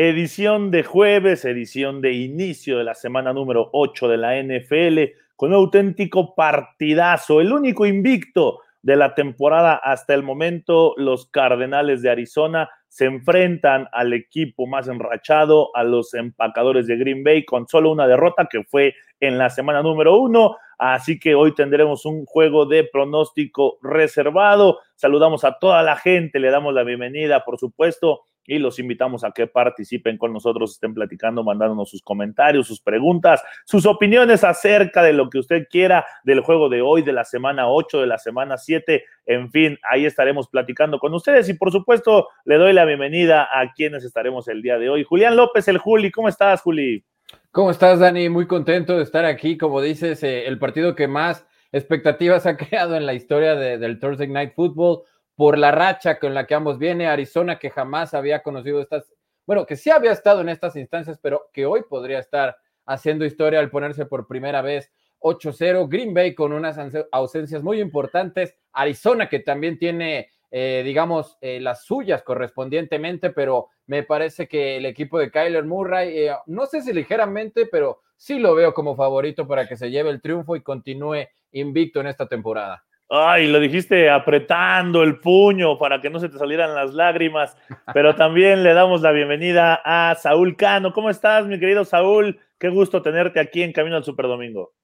[0.00, 5.50] edición de jueves, edición de inicio de la semana número 8 de la NFL, con
[5.50, 12.10] un auténtico partidazo, el único invicto de la temporada hasta el momento, los Cardenales de
[12.10, 17.90] Arizona se enfrentan al equipo más enrachado, a los empacadores de Green Bay, con solo
[17.90, 20.58] una derrota que fue en la semana número uno.
[20.78, 24.78] Así que hoy tendremos un juego de pronóstico reservado.
[24.94, 29.30] Saludamos a toda la gente, le damos la bienvenida, por supuesto, y los invitamos a
[29.30, 35.12] que participen con nosotros, estén platicando, mandándonos sus comentarios, sus preguntas, sus opiniones acerca de
[35.12, 38.56] lo que usted quiera del juego de hoy, de la semana 8, de la semana
[38.56, 43.42] 7, en fin, ahí estaremos platicando con ustedes y por supuesto le doy la bienvenida
[43.52, 45.04] a quienes estaremos el día de hoy.
[45.04, 47.04] Julián López, el Juli, ¿cómo estás, Juli?
[47.52, 48.30] ¿Cómo estás, Dani?
[48.30, 49.58] Muy contento de estar aquí.
[49.58, 54.28] Como dices, eh, el partido que más expectativas ha creado en la historia del Thursday
[54.28, 55.02] Night Football
[55.38, 57.06] por la racha con la que ambos viene.
[57.06, 59.14] Arizona, que jamás había conocido estas,
[59.46, 63.60] bueno, que sí había estado en estas instancias, pero que hoy podría estar haciendo historia
[63.60, 65.88] al ponerse por primera vez 8-0.
[65.88, 66.76] Green Bay con unas
[67.12, 68.56] ausencias muy importantes.
[68.72, 74.86] Arizona, que también tiene, eh, digamos, eh, las suyas correspondientemente, pero me parece que el
[74.86, 79.46] equipo de Kyler Murray, eh, no sé si ligeramente, pero sí lo veo como favorito
[79.46, 82.87] para que se lleve el triunfo y continúe invicto en esta temporada.
[83.10, 87.56] Ay, lo dijiste apretando el puño para que no se te salieran las lágrimas,
[87.94, 90.92] pero también le damos la bienvenida a Saúl Cano.
[90.92, 92.38] ¿Cómo estás, mi querido Saúl?
[92.58, 94.74] Qué gusto tenerte aquí en Camino al Superdomingo.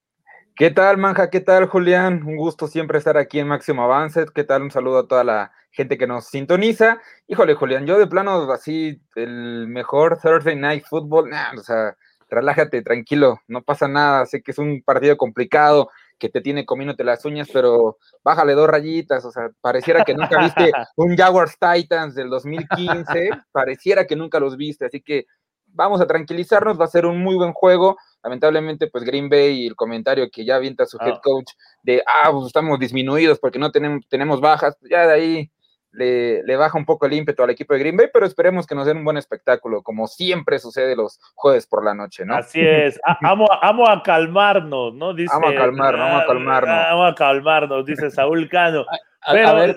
[0.57, 1.29] ¿Qué tal, Manja?
[1.29, 2.23] ¿Qué tal, Julián?
[2.25, 4.25] Un gusto siempre estar aquí en Máximo Avance.
[4.35, 4.63] ¿Qué tal?
[4.63, 7.03] Un saludo a toda la gente que nos sintoniza.
[7.27, 11.95] Híjole, Julián, yo de plano así, el mejor Thursday Night Football, o sea,
[12.31, 14.25] relájate, tranquilo, no pasa nada.
[14.25, 18.69] Sé que es un partido complicado, que te tiene comiéndote las uñas, pero bájale dos
[18.69, 24.41] rayitas, o sea, pareciera que nunca viste un Jaguars Titans del 2015, pareciera que nunca
[24.41, 25.27] los viste, así que
[25.75, 27.97] vamos a tranquilizarnos, va a ser un muy buen juego.
[28.23, 31.21] Lamentablemente, pues Green Bay y el comentario que ya avienta su head ah.
[31.23, 31.51] coach
[31.83, 35.51] de, ah, pues estamos disminuidos porque no tenemos, tenemos bajas, ya de ahí
[35.95, 38.87] le, baja un poco el ímpetu al equipo de Green Bay, pero esperemos que nos
[38.87, 42.37] den un buen espectáculo, como siempre sucede los jueves por la noche, ¿no?
[42.37, 45.15] Así es, amo, amo a calmarnos, ¿no?
[45.15, 46.87] Dice, amo a calmarnos, amo a calmarnos.
[46.91, 48.85] Amo a calmarnos, dice Saúl Cano.
[49.23, 49.77] a, ver,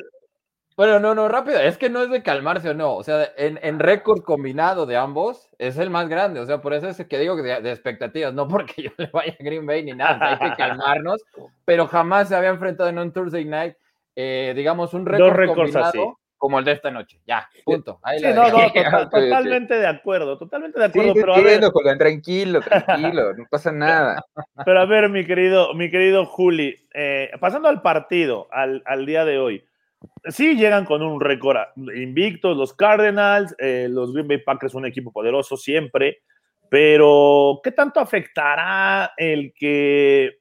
[0.75, 3.79] bueno, no, no, rápido, es que no es de calmarse o no, o sea, en,
[3.79, 7.35] récord combinado de ambos es el más grande, o sea, por eso es que digo
[7.35, 10.55] de, de expectativas, no porque yo le vaya a Green Bay ni nada, hay que
[10.57, 11.23] calmarnos,
[11.65, 13.75] pero jamás se había enfrentado en un Thursday Night
[14.19, 17.19] eh, digamos, un récord combinado como el de esta noche.
[17.27, 17.99] Ya, punto.
[18.17, 18.71] sí, no, no,
[19.11, 21.13] totalmente de acuerdo, totalmente de acuerdo.
[21.13, 21.61] pero a ver,
[21.99, 24.23] tranquilo, tranquilo, no pasa nada.
[24.65, 29.23] Pero a ver, mi querido, mi querido Juli, eh, pasando al partido, al, al, día
[29.23, 29.63] de hoy,
[30.25, 35.11] sí llegan con un récord invictos los Cardinals, eh, los Green Bay Packers, un equipo
[35.11, 36.21] poderoso siempre,
[36.69, 40.39] pero ¿qué tanto afectará el que...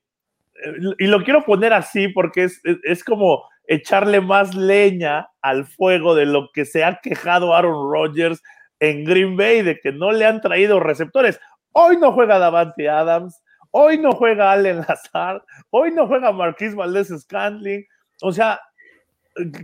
[0.99, 6.27] Y lo quiero poner así porque es, es como echarle más leña al fuego de
[6.27, 8.43] lo que se ha quejado Aaron Rodgers
[8.81, 11.41] en Green Bay, de que no le han traído receptores.
[11.73, 17.09] Hoy no juega Davante Adams, hoy no juega Allen Lazard, hoy no juega Marquis Valdez
[17.09, 17.85] Scantling.
[18.23, 18.61] O sea,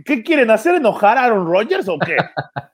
[0.05, 0.75] ¿qué quieren hacer?
[0.75, 2.17] ¿Enojar a Aaron Rodgers o qué?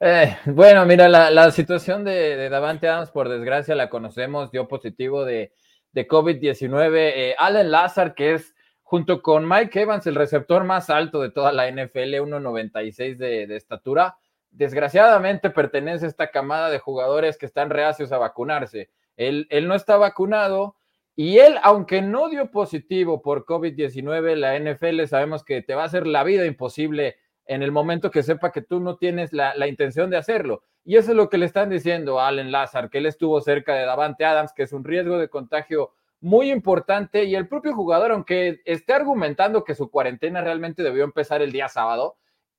[0.00, 5.52] Eh, bueno, mira, la, situación de, Davante Adams, por desgracia, la conocemos, dio positivo de,
[5.92, 6.92] COVID-19.
[6.94, 8.54] Eh, Allen Lazard, que es
[8.88, 13.54] junto con Mike Evans, el receptor más alto de toda la NFL, 1.96 de, de
[13.54, 14.16] estatura.
[14.50, 18.88] Desgraciadamente pertenece a esta camada de jugadores que están reacios a vacunarse.
[19.18, 20.74] Él, él no está vacunado
[21.14, 25.86] y él, aunque no dio positivo por COVID-19, la NFL sabemos que te va a
[25.86, 30.08] hacer la vida imposible en el momento que sepa que tú no tienes la, intención
[30.08, 30.62] de hacerlo.
[30.82, 33.74] Y eso es lo que le están diciendo a Allen Lazar, que él estuvo cerca
[33.74, 38.12] de Davante Adams, que es un riesgo de contagio muy importante y el propio jugador,
[38.12, 42.16] aunque esté argumentando que su cuarentena realmente debió empezar el día sábado,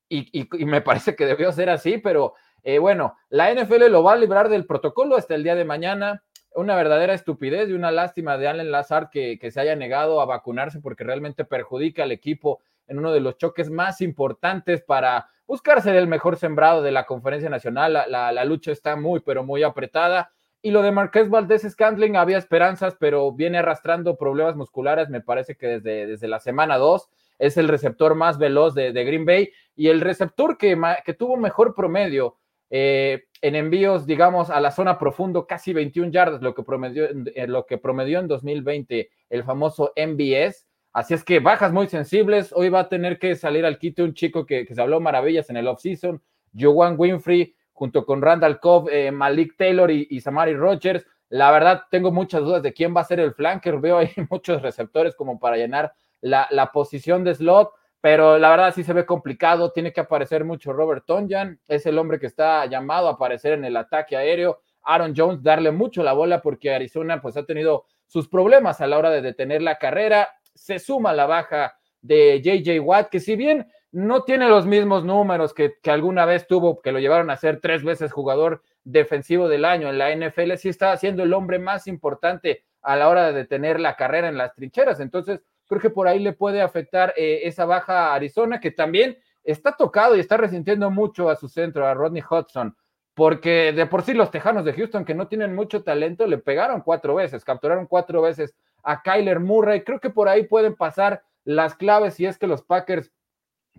[0.09, 2.33] y, me parece que debió ser así, pero
[2.63, 6.23] eh, bueno, la NFL lo va a librar del protocolo hasta el día de mañana.
[6.56, 10.79] Una verdadera estupidez y una lástima de Allen Lazar que, se haya negado a vacunarse
[10.79, 15.95] porque realmente perjudica al equipo en uno de los choques más importantes para buscar ser
[15.95, 17.94] el mejor sembrado de la conferencia nacional.
[17.94, 20.31] La, la lucha está muy, pero muy apretada.
[20.61, 25.56] Y lo de Marqués Valdés Scantling había esperanzas, pero viene arrastrando problemas musculares, me parece
[25.56, 27.09] que desde, desde la semana 2
[27.39, 31.73] es el receptor más veloz de, Green Bay y el receptor que, que tuvo mejor
[31.73, 32.35] promedio
[32.69, 37.47] eh, en envíos, digamos, a la zona profundo, casi 21 yardas, lo que promedió, eh,
[37.47, 40.67] lo que promedió en 2020 el famoso MBS.
[40.91, 42.51] Así es que bajas muy sensibles.
[42.53, 45.57] Hoy va a tener que salir al quite un chico que, se habló maravillas en
[45.57, 46.21] el offseason,
[46.57, 51.08] Joan Winfrey, junto con Randall Cobb, eh, Malik Taylor y, Samari Rogers.
[51.30, 53.80] La verdad, tengo muchas dudas de quién va a ser el flanker.
[53.80, 57.72] Veo ahí muchos receptores como para llenar la, la posición de slot
[58.02, 61.98] pero la verdad sí se ve complicado, tiene que aparecer mucho Robert Tonjan, es el
[61.98, 66.14] hombre que está llamado a aparecer en el ataque aéreo, Aaron Jones darle mucho la
[66.14, 70.30] bola porque Arizona pues ha tenido sus problemas a la hora de detener la carrera,
[70.56, 75.53] se suma la baja de JJ Watt, que si bien no tiene los mismos números
[75.53, 79.65] que, que alguna vez tuvo, que lo llevaron a ser tres veces jugador defensivo del
[79.65, 83.33] año en la NFL, sí está siendo el hombre más importante a la hora de
[83.33, 87.41] detener la carrera en las trincheras, entonces Creo que por ahí le puede afectar eh,
[87.44, 91.85] esa baja a Arizona, que también está tocado y está resintiendo mucho a su centro,
[91.85, 92.75] a Rodney Hudson,
[93.13, 96.81] porque de por sí los Tejanos de Houston, que no tienen mucho talento, le pegaron
[96.81, 99.83] cuatro veces, capturaron cuatro veces a Kyler Murray.
[99.83, 103.12] Creo que por ahí pueden pasar las claves si es que los Packers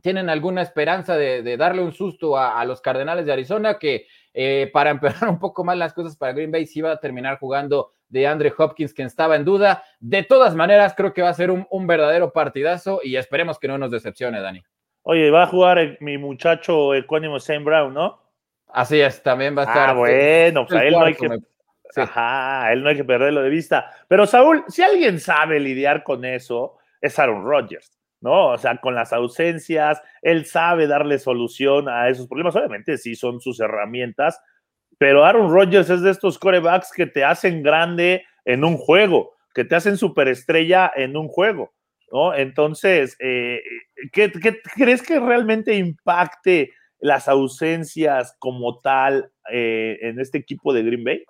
[0.02, 4.91] tienen alguna esperanza de, darle un susto a, los Cardenales de Arizona, que eh, para
[4.91, 8.26] empeorar un poco más las cosas para Green Bay, sí va a terminar jugando de
[8.26, 9.85] Andre Hopkins, quien estaba en duda.
[10.00, 13.79] De todas maneras, creo que va a ser un, verdadero partidazo y esperemos que no
[13.79, 14.62] nos decepcione, Dani.
[15.02, 18.20] Oye, va a jugar mi muchacho ecónimo Sam Brown, ¿no?
[18.69, 19.91] Así es, también va a estar.
[19.91, 21.29] Ah, bueno, pues él no hay que.
[21.97, 23.91] Ajá, él no hay que perderlo de vista.
[24.06, 28.49] Pero Saúl, si alguien sabe lidiar con eso, es Aaron Rodgers, ¿no?
[28.49, 32.55] O sea, con las ausencias, él sabe darle solución a esos problemas.
[32.56, 34.40] Obviamente, sí son sus herramientas,
[34.99, 39.64] pero Aaron Rodgers es de estos corebacks que te hacen grande en un juego, que
[39.64, 41.72] te hacen superestrella en un juego,
[42.12, 42.34] ¿no?
[42.34, 43.62] Entonces, eh,
[44.12, 44.31] ¿qué,
[44.75, 51.25] crees que realmente impacte las ausencias como tal eh, en este equipo de Green Bay?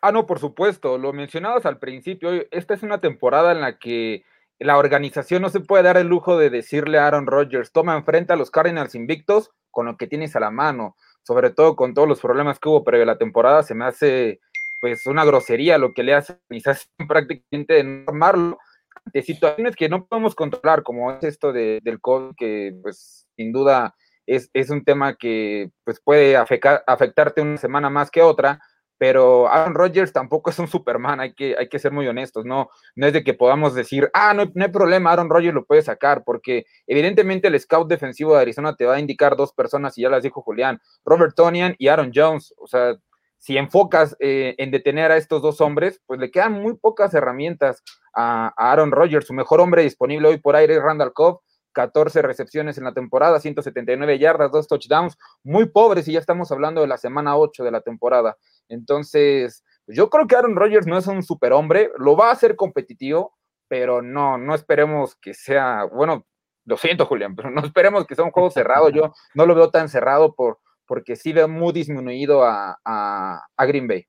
[0.00, 4.24] Ah, no, por supuesto, lo mencionabas al principio, esta es una temporada en la que
[4.58, 8.32] la organización no se puede dar el lujo de decirle a Aaron Rodgers, toma enfrente
[8.32, 12.06] a los Cardinals invictos con lo que tienes a la mano sobre todo con todos
[12.06, 14.40] los problemas que hubo previo a la temporada, se me hace
[14.80, 16.38] pues una grosería lo que le hace
[17.08, 18.58] prácticamente de normarlo
[19.06, 23.52] de situaciones que no podemos controlar, como es esto de, del COVID, que pues sin
[23.52, 23.94] duda
[24.26, 28.60] es, es un tema que pues puede afectarte una semana más que otra,
[28.98, 32.70] pero Aaron Rodgers tampoco es un Superman, hay que, hay que ser muy honestos, no,
[32.94, 35.82] no es de que podamos decir, ah, no, no hay problema, Aaron Rodgers lo puede
[35.82, 40.02] sacar, porque evidentemente el scout defensivo de Arizona te va a indicar dos personas, y
[40.02, 42.96] ya las dijo Julián, Robert Tonian y Aaron Jones, o sea,
[43.38, 47.82] si enfocas eh, en detener a estos dos hombres, pues le quedan muy pocas herramientas
[48.14, 51.40] a, Aaron Rodgers, su mejor hombre disponible hoy por aire es Randall Cobb,
[51.72, 56.80] 14 recepciones en la temporada, 179 yardas, dos touchdowns, muy pobres y ya estamos hablando
[56.80, 58.38] de la semana 8 de la temporada.
[58.68, 63.34] Entonces, yo creo que Aaron Rodgers no es un superhombre, lo va a hacer competitivo,
[63.68, 66.26] pero no, no esperemos que sea, bueno,
[66.64, 69.70] lo siento Julián, pero no esperemos que sea un juego cerrado, yo no lo veo
[69.70, 74.06] tan cerrado por, porque sí veo muy disminuido a, a Green Bay.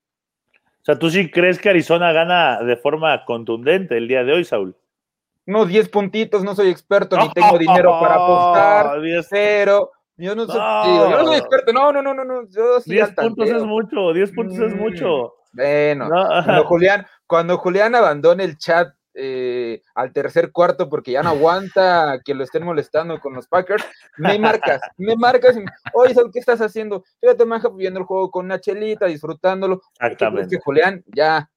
[0.80, 4.44] O sea, ¿tú sí crees que Arizona gana de forma contundente el día de hoy,
[4.44, 4.76] Saúl?
[5.48, 10.56] unos 10 puntitos, no soy experto ni tengo dinero para apostar, pero yo no, soy,
[10.56, 14.32] yo no soy experto, no, no, no, no, no yo 10 puntos es mucho, 10
[14.32, 15.34] puntos es mucho.
[15.52, 21.30] Bueno, cuando, Julián, cuando Julián abandone el chat eh, al tercer cuarto porque ya no
[21.30, 23.84] aguanta que lo estén molestando con los Packers,
[24.16, 27.04] me marcas, me marcas, y, oye, ¿qué estás haciendo?
[27.20, 29.80] Fíjate, Manja, viendo el juego con una chelita, disfrutándolo.
[29.98, 30.56] Exactamente.
[30.56, 31.48] Que Julián ya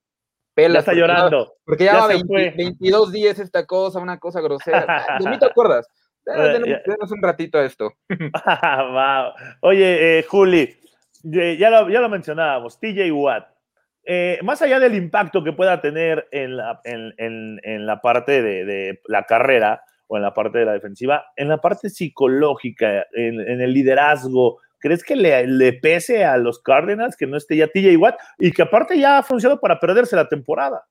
[0.56, 1.54] ya está llorando.
[1.66, 5.06] porque ya, va 22 días esta cosa, una cosa grosera.
[5.20, 5.88] ¿De mí te acuerdas?
[6.32, 7.94] Denos un ratito a esto.
[9.62, 10.78] Oye, eh, Juli,
[11.24, 13.48] ya lo, ya lo mencionábamos, TJ Watt.
[14.04, 18.66] Eh, más allá del impacto que pueda tener en la, en, en, la parte de,
[18.66, 23.40] de, la carrera o en la parte de la defensiva, en la parte psicológica, en,
[23.40, 28.16] el liderazgo, ¿Crees que le, pese a los Cardinals que no esté ya TJ Watt
[28.40, 30.84] y que aparte ya ha funcionado para perderse la temporada?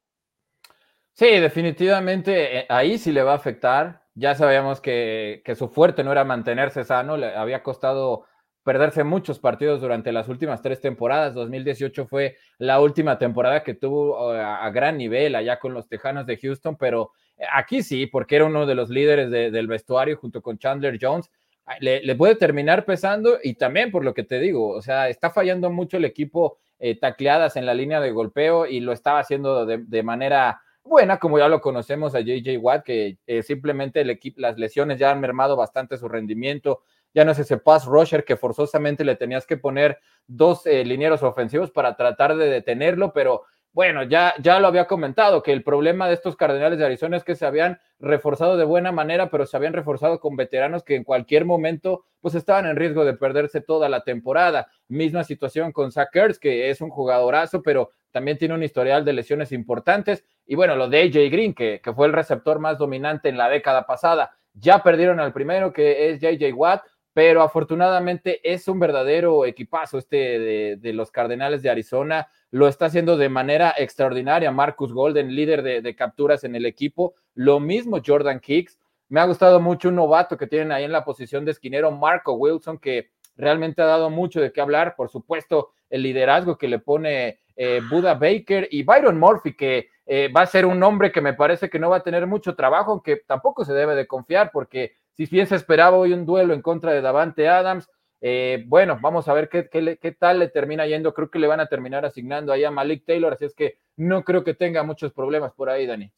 [1.13, 4.05] Sí, definitivamente eh, ahí sí le va a afectar.
[4.21, 8.27] Ya sabíamos que, su fuerte no era mantenerse sano, le había costado
[8.63, 11.33] perderse muchos partidos durante las últimas tres temporadas.
[11.33, 16.37] 2018 fue la última temporada que tuvo a, gran nivel allá con los Tejanos de
[16.37, 20.59] Houston, pero eh, aquí sí, porque era uno de los líderes del vestuario junto con
[20.59, 21.31] Chandler Jones
[21.79, 25.71] le, puede terminar pesando y también por lo que te digo, o sea, está fallando
[25.71, 30.03] mucho el equipo eh, tacleadas en la línea de golpeo y lo estaba haciendo de,
[30.03, 34.59] manera buena, como ya lo conocemos a JJ Watt, que eh, simplemente el equipo, las
[34.59, 36.83] lesiones ya han mermado bastante su rendimiento,
[37.15, 41.23] ya no es ese pass rusher que forzosamente le tenías que poner dos eh, linieros
[41.23, 46.09] ofensivos para tratar de detenerlo, pero bueno, ya, ya lo había comentado, que el problema
[46.09, 49.57] de estos Cardenales de Arizona es que se habían reforzado de buena manera, pero se
[49.57, 53.89] habían reforzado con veteranos que en cualquier momento pues estaban en riesgo de perderse toda
[53.89, 54.69] la temporada.
[54.89, 56.11] Misma situación con Zach
[56.41, 60.25] que es un jugadorazo, pero también tiene un historial de lesiones importantes.
[60.47, 63.49] Y bueno, lo de AJ Green, que, que fue el receptor más dominante en la
[63.49, 66.83] década pasada, ya perdieron al primero, que es JJ Watt,
[67.13, 72.29] pero afortunadamente es un verdadero equipazo este de, los Cardenales de Arizona.
[72.51, 74.53] Lo está haciendo de manera extraordinaria.
[74.53, 77.15] Marcus Golden, líder de, capturas en el equipo.
[77.35, 78.79] Lo mismo Jordan Hicks.
[79.09, 82.35] Me ha gustado mucho un novato que tienen ahí en la posición de esquinero, Marco
[82.35, 84.95] Wilson, que realmente ha dado mucho de qué hablar.
[84.95, 90.27] Por supuesto, el liderazgo que le pone eh, Buda Baker y Byron Murphy, que eh,
[90.27, 92.91] va a ser un hombre que me parece que no va a tener mucho trabajo,
[92.91, 96.63] aunque tampoco se debe de confiar porque si bien se esperaba hoy un duelo en
[96.63, 97.89] contra de Davante Adams,
[98.21, 101.15] eh, bueno, vamos a ver qué, tal le termina yendo.
[101.15, 104.25] Creo que le van a terminar asignando ahí a Malik Taylor, así es que no
[104.25, 106.11] creo que tenga muchos problemas por ahí, Dani.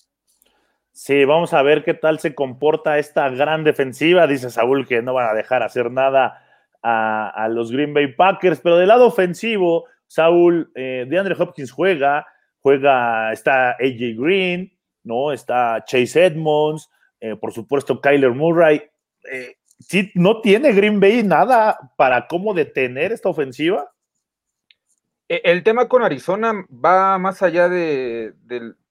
[0.91, 4.27] Sí, vamos a ver qué tal se comporta esta gran defensiva.
[4.27, 6.43] Dice Saúl que no van a dejar hacer nada
[6.83, 12.27] a, los Green Bay Packers, pero del lado ofensivo, Saúl, eh, DeAndre Hopkins juega,
[12.63, 14.73] juega, está AJ Green,
[15.05, 15.33] ¿no?
[15.33, 16.89] Está Chase Edmonds,
[17.21, 18.83] eh, por supuesto, Kyler Murray.
[19.31, 19.57] Eh,
[20.15, 23.91] ¿No tiene Green Bay nada para cómo detener esta ofensiva?
[25.29, 28.35] E, el tema con Arizona va más allá del,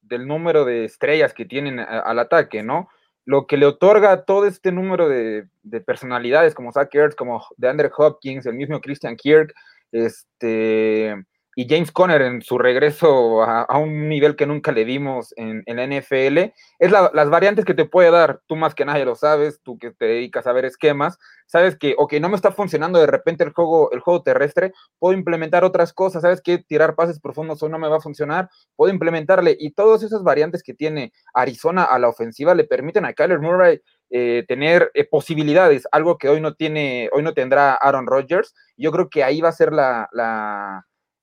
[0.10, 2.90] número de estrellas que tienen al ataque, ¿no?
[3.24, 5.48] Lo que le otorga todo este número de,
[5.86, 9.54] personalidades como Zach Ertz, como DeAndre Hopkins, el mismo Christian Kirk,
[9.92, 11.16] este,
[11.56, 15.86] y James Conner en su regreso a, un nivel que nunca le dimos en, la
[15.86, 18.42] NFL, es las variantes que te puede dar.
[18.48, 21.18] Tú más que nadie lo sabes, tú que te dedicas a ver esquemas,
[21.48, 25.14] sabes que, ok, no me está funcionando de repente el juego, el juego terrestre, puedo
[25.14, 28.94] implementar otras cosas, sabes que tirar pases profundos o no me va a funcionar, puedo
[28.94, 29.58] implementarle.
[29.60, 33.82] Y todas esas variantes que tiene Arizona a la ofensiva le permiten a Kyler Murray
[34.10, 38.54] eh, tener eh, posibilidades, algo que hoy no tiene, hoy no tendrá Aaron Rodgers.
[38.78, 40.08] Yo creo que ahí va a ser la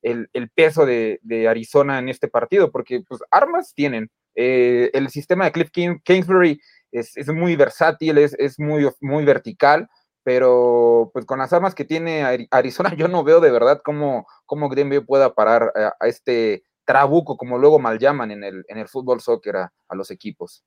[0.03, 4.11] el, peso de, Arizona en este partido, porque pues armas tienen.
[4.35, 5.71] Eh, el sistema de Cliff
[6.05, 6.61] Kingsbury
[6.93, 9.89] es, muy versátil, es, muy, muy vertical,
[10.23, 14.69] pero pues con las armas que tiene Arizona yo no veo de verdad cómo, cómo
[14.69, 18.89] Green Bay pueda parar a, este trabuco, como luego mal llaman en el, en el
[18.89, 20.65] fútbol soccer a, los equipos.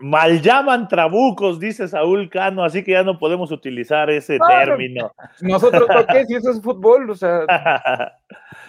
[0.00, 5.12] Mal llaman trabucos, dice Saúl Cano, así que ya no podemos utilizar ese término.
[5.40, 6.24] Nosotros, ¿por qué?
[6.26, 7.44] Si eso es fútbol, o sea.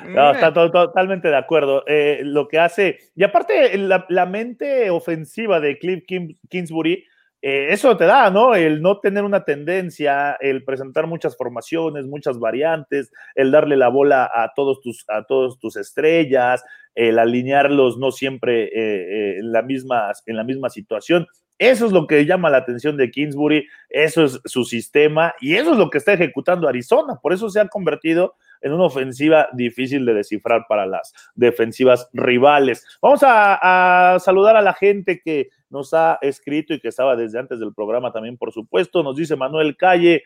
[0.07, 1.83] No, está totalmente de acuerdo.
[1.85, 6.03] Eh, lo que hace, y aparte la, mente ofensiva de Cliff
[6.49, 7.05] Kingsbury,
[7.41, 8.53] eh, eso te da, ¿no?
[8.53, 14.29] El no tener una tendencia, el presentar muchas formaciones, muchas variantes, el darle la bola
[14.31, 20.11] a todos tus, a todos tus estrellas, el alinearlos no siempre eh, en, la misma,
[20.27, 21.25] en la misma situación.
[21.57, 25.71] Eso es lo que llama la atención de Kingsbury, eso es su sistema y eso
[25.71, 27.19] es lo que está ejecutando Arizona.
[27.21, 32.85] Por eso se ha convertido en una ofensiva difícil de descifrar para las defensivas rivales.
[33.01, 37.59] Vamos a, saludar a la gente que nos ha escrito y que estaba desde antes
[37.59, 39.03] del programa también, por supuesto.
[39.03, 40.23] Nos dice Manuel Calle.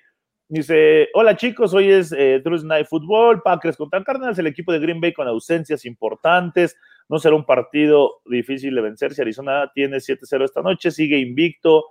[0.48, 5.02] Dice, hola chicos, hoy es eh, Night Football, Packers contra Cardinals, el equipo de Green
[5.02, 6.78] Bay con ausencias importantes,
[7.10, 11.86] no será un partido difícil de vencer si Arizona tiene 7-0 esta noche, sigue invicto,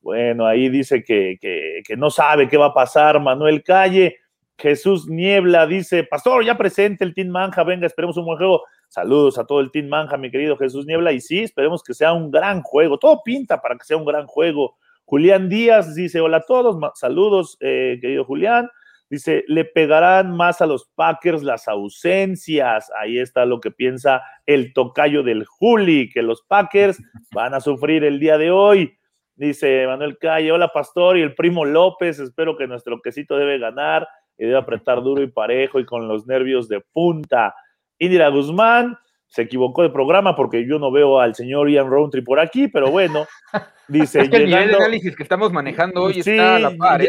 [0.00, 4.16] bueno, ahí dice que, que, no sabe qué va a pasar Manuel Calle,
[4.60, 8.62] Jesús Niebla dice, Pastor, ya presente el Team Manja, venga, esperemos un buen juego.
[8.88, 11.12] Saludos a todo el Team Manja, mi querido Jesús Niebla.
[11.12, 12.98] Y sí, esperemos que sea un gran juego.
[12.98, 14.76] Todo pinta para que sea un gran juego.
[15.06, 18.68] Julián Díaz dice, hola a todos, saludos, eh, querido Julián.
[19.08, 22.90] Dice, le pegarán más a los Packers las ausencias.
[23.00, 27.02] Ahí está lo que piensa el tocayo del Juli, que los Packers
[27.32, 28.96] van a sufrir el día de hoy.
[29.34, 34.06] Dice Manuel Calle, hola Pastor y el primo López, espero que nuestro quesito debe ganar
[34.40, 37.54] y debe apretar duro y parejo y con los nervios de punta.
[37.98, 42.40] Indira Guzmán se equivocó de programa porque yo no veo al señor Ian Roundtree por
[42.40, 43.26] aquí, pero bueno,
[43.88, 44.22] dice.
[44.22, 47.08] el nivel de análisis que estamos manejando hoy está a la par, ¿eh?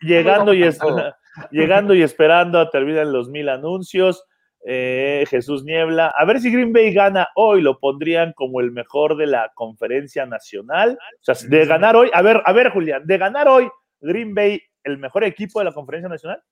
[0.00, 0.62] llegando, y
[1.50, 4.24] llegando y esperando a terminar los mil anuncios.
[4.64, 6.12] Eh, Jesús Niebla.
[6.16, 10.26] A ver si Green Bay gana hoy, lo pondrían como el mejor de la conferencia
[10.26, 10.98] nacional.
[11.00, 13.68] O sea, de ganar hoy, a ver, a ver, Julián, de ganar hoy,
[14.00, 16.42] Green Bay el mejor equipo de la conferencia nacional?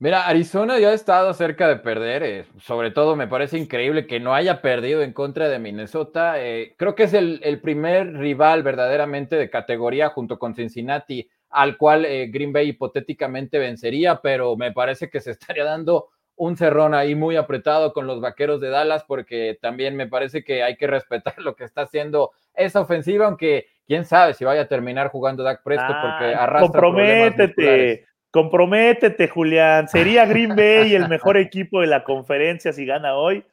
[0.00, 4.18] Mira, Arizona ya ha estado cerca de perder, eh, sobre todo me parece increíble que
[4.18, 6.42] no haya perdido en contra de Minnesota.
[6.42, 12.04] Eh, creo que es el, primer rival verdaderamente de categoría junto con Cincinnati al cual
[12.04, 17.14] eh, Green Bay hipotéticamente vencería, pero me parece que se estaría dando un cerrón ahí
[17.14, 21.34] muy apretado con los vaqueros de Dallas, porque también me parece que hay que respetar
[21.38, 25.62] lo que está haciendo esa ofensiva, aunque quién sabe si vaya a terminar jugando Dak
[25.62, 26.80] Prescott, porque arrastra.
[26.80, 29.86] Comprométete, comprométete, Julián.
[29.86, 33.44] ¿Sería Green Bay el mejor equipo de la conferencia si gana hoy?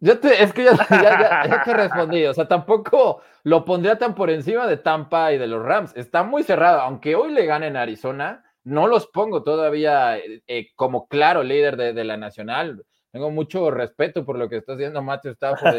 [0.00, 4.30] Yo te, es que ya, ya, te respondí, o sea, tampoco lo pondría tan por
[4.30, 5.94] encima de Tampa y de los Rams.
[5.94, 11.06] Está muy cerrado, aunque hoy le ganen Arizona, no los pongo todavía eh, eh, como
[11.06, 12.82] claro líder de, la nacional.
[13.10, 15.74] Tengo mucho respeto por lo que está haciendo Matthew Stafford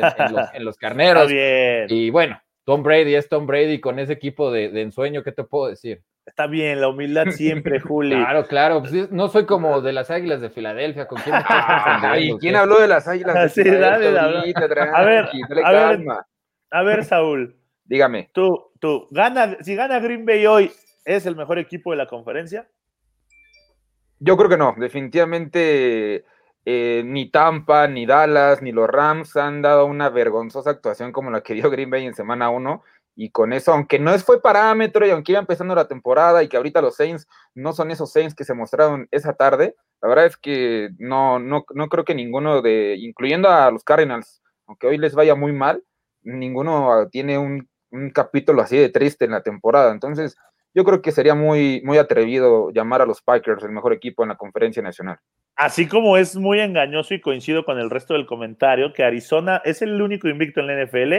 [0.54, 1.32] en, los, carneros.
[1.32, 5.44] Y bueno, Tom Brady es Tom Brady con ese equipo de, de ensueño, ¿qué te
[5.44, 6.04] puedo decir?
[6.26, 8.16] Está bien, la humildad siempre, Juli.
[8.16, 8.80] Claro, claro.
[8.82, 11.08] Pues no soy como de las Águilas de Filadelfia.
[11.08, 11.36] ¿Con quién
[12.20, 14.22] ¿Y quién habló de las Águilas de Filadelfia?
[14.94, 15.30] a ver,
[15.64, 16.06] a ver,
[16.72, 17.58] a ver, Saúl.
[17.86, 18.30] Dígame.
[18.34, 20.72] Tú, tú, gana, si gana Green Bay hoy,
[21.04, 22.70] ¿es el mejor equipo de la conferencia?
[24.20, 24.74] Yo creo que no.
[24.78, 26.24] Definitivamente
[26.66, 31.42] eh, ni Tampa, ni Dallas, ni los Rams han dado una vergonzosa actuación como la
[31.42, 32.84] que dio Green Bay en semana 1
[33.16, 36.58] y con eso, aunque no fue parámetro y aunque iba empezando la temporada y que
[36.58, 40.38] ahorita los Saints no son esos Saints que se mostraron esa tarde, la verdad es
[40.38, 45.14] que no, no, no creo que ninguno de, incluyendo a los Cardinals, aunque hoy les
[45.14, 45.84] vaya muy mal,
[46.24, 47.68] ninguno tiene un,
[48.12, 49.92] capítulo así de triste en la temporada.
[49.92, 50.36] Entonces,
[50.74, 54.30] yo creo que sería muy, muy atrevido llamar a los Packers el mejor equipo en
[54.30, 55.18] la conferencia nacional.
[55.56, 59.82] Así como es muy engañoso y coincido con el resto del comentario, que Arizona es
[59.82, 61.14] el único invicto en la NFL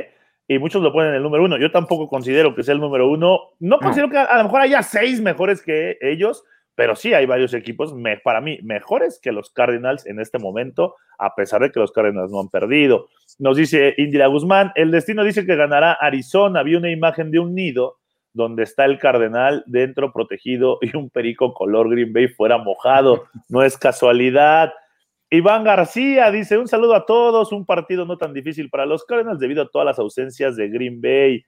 [0.48, 1.56] y muchos lo ponen en el número uno.
[1.56, 3.52] Yo tampoco considero que sea el número uno.
[3.60, 6.44] No, considero que a, lo mejor haya seis mejores que ellos,
[6.74, 7.94] pero sí hay varios equipos,
[8.24, 12.32] para mí, mejores que los Cardinals en este momento, a pesar de que los Cardinals
[12.32, 13.08] no han perdido.
[13.38, 16.64] Nos dice Indira Guzmán, el destino dice que ganará Arizona.
[16.64, 17.98] Vi una imagen de un nido
[18.34, 23.24] donde está el cardenal dentro protegido y un perico color Green Bay fuera mojado.
[23.48, 24.74] No es casualidad.
[25.30, 29.38] Iván García dice: Un saludo a todos, un partido no tan difícil para los Cardinals
[29.38, 31.44] debido a todas las ausencias de Green Bay.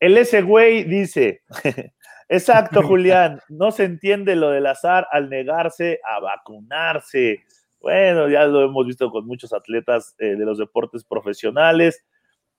[0.00, 1.42] El ese güey dice:
[2.28, 7.40] Exacto, Julián, no se entiende lo del azar al negarse a vacunarse.
[7.80, 12.04] Bueno, ya lo hemos visto con muchos atletas eh, de los deportes profesionales.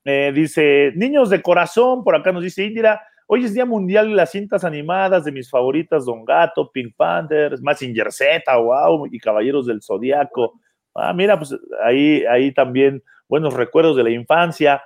[0.03, 3.01] Eh, dice: Niños de corazón, por acá nos dice Indira.
[3.31, 7.61] Hoy es Día Mundial de las cintas animadas de mis favoritas, Don Gato, Pink Panthers,
[7.61, 10.59] Massinger Z, wow, y Caballeros del Zodíaco.
[10.95, 14.81] Ah, mira, pues ahí, ahí también buenos recuerdos de la infancia.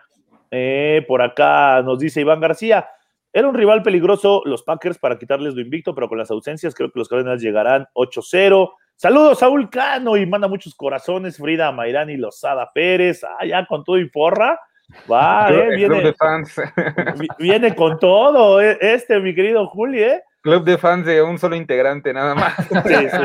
[0.52, 2.86] Eh, por acá nos dice Iván García,
[3.32, 6.92] era un rival peligroso los Packers para quitarles lo invicto, pero con las ausencias creo
[6.92, 8.74] que los Cardinals llegarán 8-0.
[8.98, 13.98] Saludos Saúl Cano y manda muchos corazones, Frida Mayrani Lozada Pérez, ah, ya con todo
[14.00, 14.60] y porra.
[15.12, 16.14] Va, eh, viene,
[17.40, 20.24] viene con todo eh, este, mi querido Juli, ¿eh?
[20.44, 22.54] Club de fans de un solo integrante, nada más.
[22.68, 23.18] Sí, sí,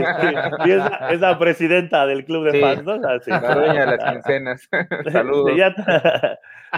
[0.64, 0.70] sí.
[1.11, 2.96] es, la, presidenta del club de fans, ¿no?
[2.96, 4.68] la dueña de las quincenas.
[5.12, 5.50] Saludos.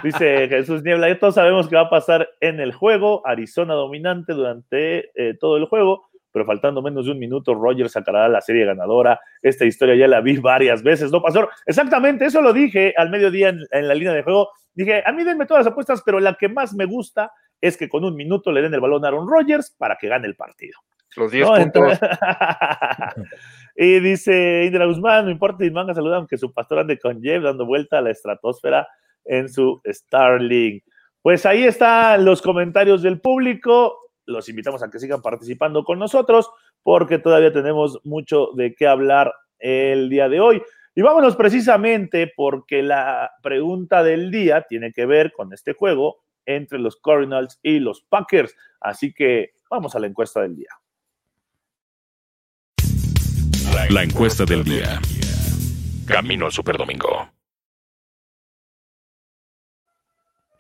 [0.03, 3.21] dice Jesús Niebla, ya todos sabemos que va a pasar en el juego.
[3.27, 8.29] Arizona dominante durante eh, todo el juego, pero faltando menos de un minuto, Rogers sacará
[8.29, 9.21] la serie ganadora.
[9.43, 13.49] Esta historia ya la vi varias veces, ¿no, pasó Exactamente, eso lo dije al mediodía
[13.49, 14.51] en, en la línea de juego.
[14.75, 17.89] Dije, a mí denme todas las apuestas, pero la que más me gusta es que
[17.89, 20.79] con un minuto le den el balón a Aaron Rodgers para que gane el partido.
[21.17, 21.99] Los 10 puntos.
[23.77, 27.43] y dice Indra Guzmán, no importa, y manga saludan que su pastor ande con Jeff
[27.43, 28.87] dando vuelta a la estratosfera
[29.25, 30.85] en su Starlink.
[31.23, 33.99] Pues ahí están los comentarios del público.
[34.31, 36.51] Los invitamos a que sigan participando con nosotros
[36.83, 40.63] porque todavía tenemos mucho de qué hablar el día de hoy.
[40.95, 46.79] Y vámonos precisamente porque la pregunta del día tiene que ver con este juego entre
[46.79, 48.57] los Cardinals y los Packers.
[48.81, 50.71] Así que vamos a la encuesta del día.
[53.91, 55.01] La encuesta del día.
[56.07, 57.40] Camino al Superdomingo.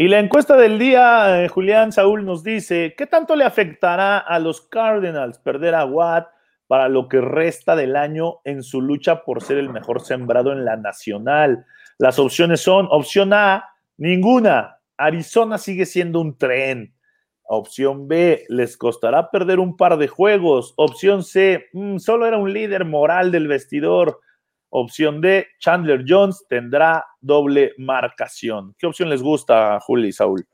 [0.03, 4.39] Y la encuesta del día, eh, Julián Saúl nos dice, ¿qué tanto le afectará a
[4.39, 6.27] los Cardinals perder a Watt
[6.67, 10.65] para lo que resta del año en su lucha por ser el mejor sembrado en
[10.65, 11.67] la nacional?
[11.99, 16.95] Las opciones son, opción A, ninguna, Arizona sigue siendo un tren.
[17.43, 20.73] Opción B, les costará perder un par de juegos.
[20.79, 24.21] Opción C, mm, solo era un líder moral del vestidor.
[24.71, 28.75] Opción D, Chandler Jones tendrá doble marcación.
[28.79, 30.47] ¿Qué opción les gusta, Juli y Saúl?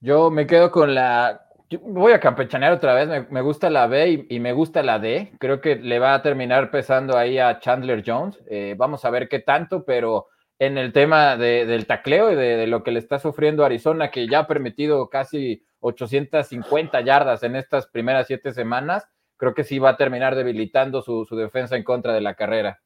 [0.00, 1.48] Yo me quedo con la
[1.82, 5.32] voy a campechanear otra vez, me, gusta la B y, me gusta la D.
[5.38, 8.38] Creo que le va a terminar pesando ahí a Chandler Jones.
[8.48, 12.82] Eh, vamos a ver qué tanto, pero en el tema del tacleo y de, lo
[12.82, 18.26] que le está sufriendo Arizona, que ya ha permitido casi 850 yardas en estas primeras
[18.26, 22.22] siete semanas, creo que sí va a terminar debilitando su, su defensa en contra de
[22.22, 22.80] la carrera.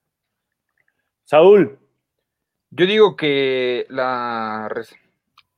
[1.24, 1.78] Saúl.
[2.70, 4.68] Yo digo que la,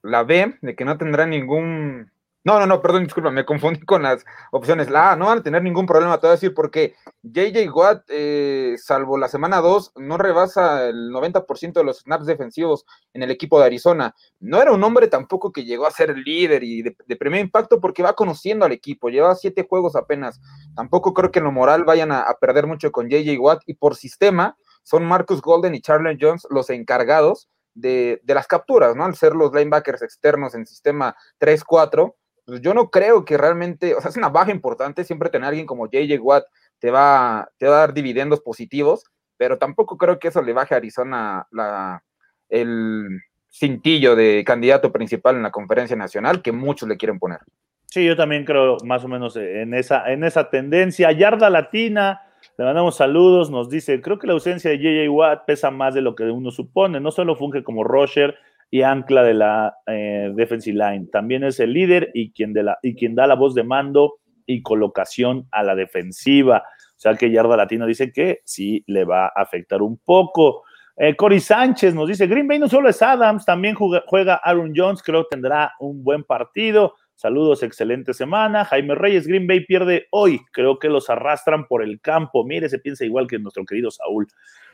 [0.03, 2.11] la B, de que no tendrá ningún
[2.47, 4.23] no, no, no, perdón, disculpa, me confundí con las
[4.53, 4.91] opciones.
[4.91, 8.05] La A, no van a tener ningún problema, te voy a decir, porque JJ Watt,
[8.09, 13.31] eh, salvo la semana 2, no rebasa el 90% de los snaps defensivos en el
[13.31, 14.15] equipo de Arizona.
[14.41, 18.03] No era un hombre tampoco que llegó a ser líder y de, primer impacto porque
[18.03, 20.39] va conociendo al equipo, lleva siete juegos apenas.
[20.77, 23.97] Tampoco creo que en lo moral vayan a, perder mucho con JJ Watt y por
[23.97, 29.05] sistema son Marcus Golden y Charlie Jones los encargados de, de las capturas, ¿no?
[29.05, 34.01] Al ser los linebackers externos en sistema 3-4 pues yo no creo que realmente, o
[34.01, 36.45] sea, es una baja importante, siempre tener a alguien como JJ Watt
[36.79, 39.05] te va, te va a dar dividendos positivos,
[39.37, 42.05] pero tampoco creo que eso le baje a Arizona la,
[42.49, 43.21] el
[43.51, 47.41] cintillo de candidato principal en la conferencia nacional que muchos le quieren poner.
[47.87, 51.13] Sí, yo también creo más o menos en esa, en esa tendencia.
[51.13, 52.21] Yarda Latina,
[52.57, 56.03] le mandamos saludos, nos dice, creo que la ausencia de JJ Watt pesa más de
[56.03, 58.37] lo que uno supone, no solo funge como Roger,
[58.71, 61.07] y ancla de la eh, defensive line.
[61.13, 64.15] También es el líder y quien, de la, y quien da la voz de mando
[64.47, 66.65] y colocación a la defensiva.
[66.97, 70.65] O sea que Yarda Latino dice que sí le va a afectar un poco.
[70.97, 75.03] Eh, Cory Sánchez nos dice, Green Bay no solo es Adams, también juega, Aaron Jones,
[75.03, 76.95] creo que tendrá un buen partido.
[77.15, 78.65] Saludos, excelente semana.
[78.65, 80.41] Jaime Reyes, Green Bay pierde hoy.
[80.53, 82.45] Creo que los arrastran por el campo.
[82.45, 84.27] Mire, se piensa igual que nuestro querido Saúl.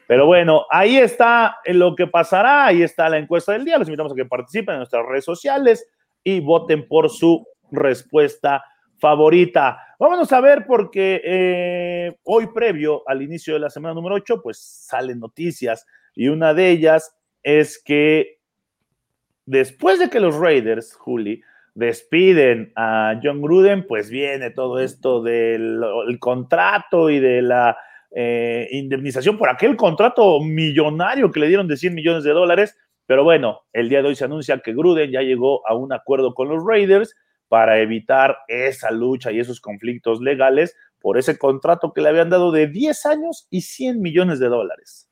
[0.06, 3.78] Pero bueno, ahí está lo que pasará, ahí está la encuesta del día.
[3.78, 5.86] Les invitamos a que participen en nuestras redes sociales
[6.24, 8.64] y voten por su respuesta
[8.98, 9.78] favorita.
[9.98, 14.58] Vámonos a ver porque eh, hoy previo al inicio de la semana número 8, pues
[14.58, 18.40] salen noticias y una de ellas es que
[19.46, 21.42] después de que los Raiders, Juli,
[21.74, 25.80] despiden a John Gruden, pues viene todo esto del
[26.18, 27.76] contrato y de la
[28.12, 32.76] eh, indemnización por aquel contrato millonario que le dieron de 100 millones de dólares.
[33.06, 36.34] Pero bueno, el día de hoy se anuncia que Gruden ya llegó a un acuerdo
[36.34, 37.14] con los Raiders
[37.48, 42.52] para evitar esa lucha y esos conflictos legales por ese contrato que le habían dado
[42.52, 45.09] de 10 años y 100 millones de dólares.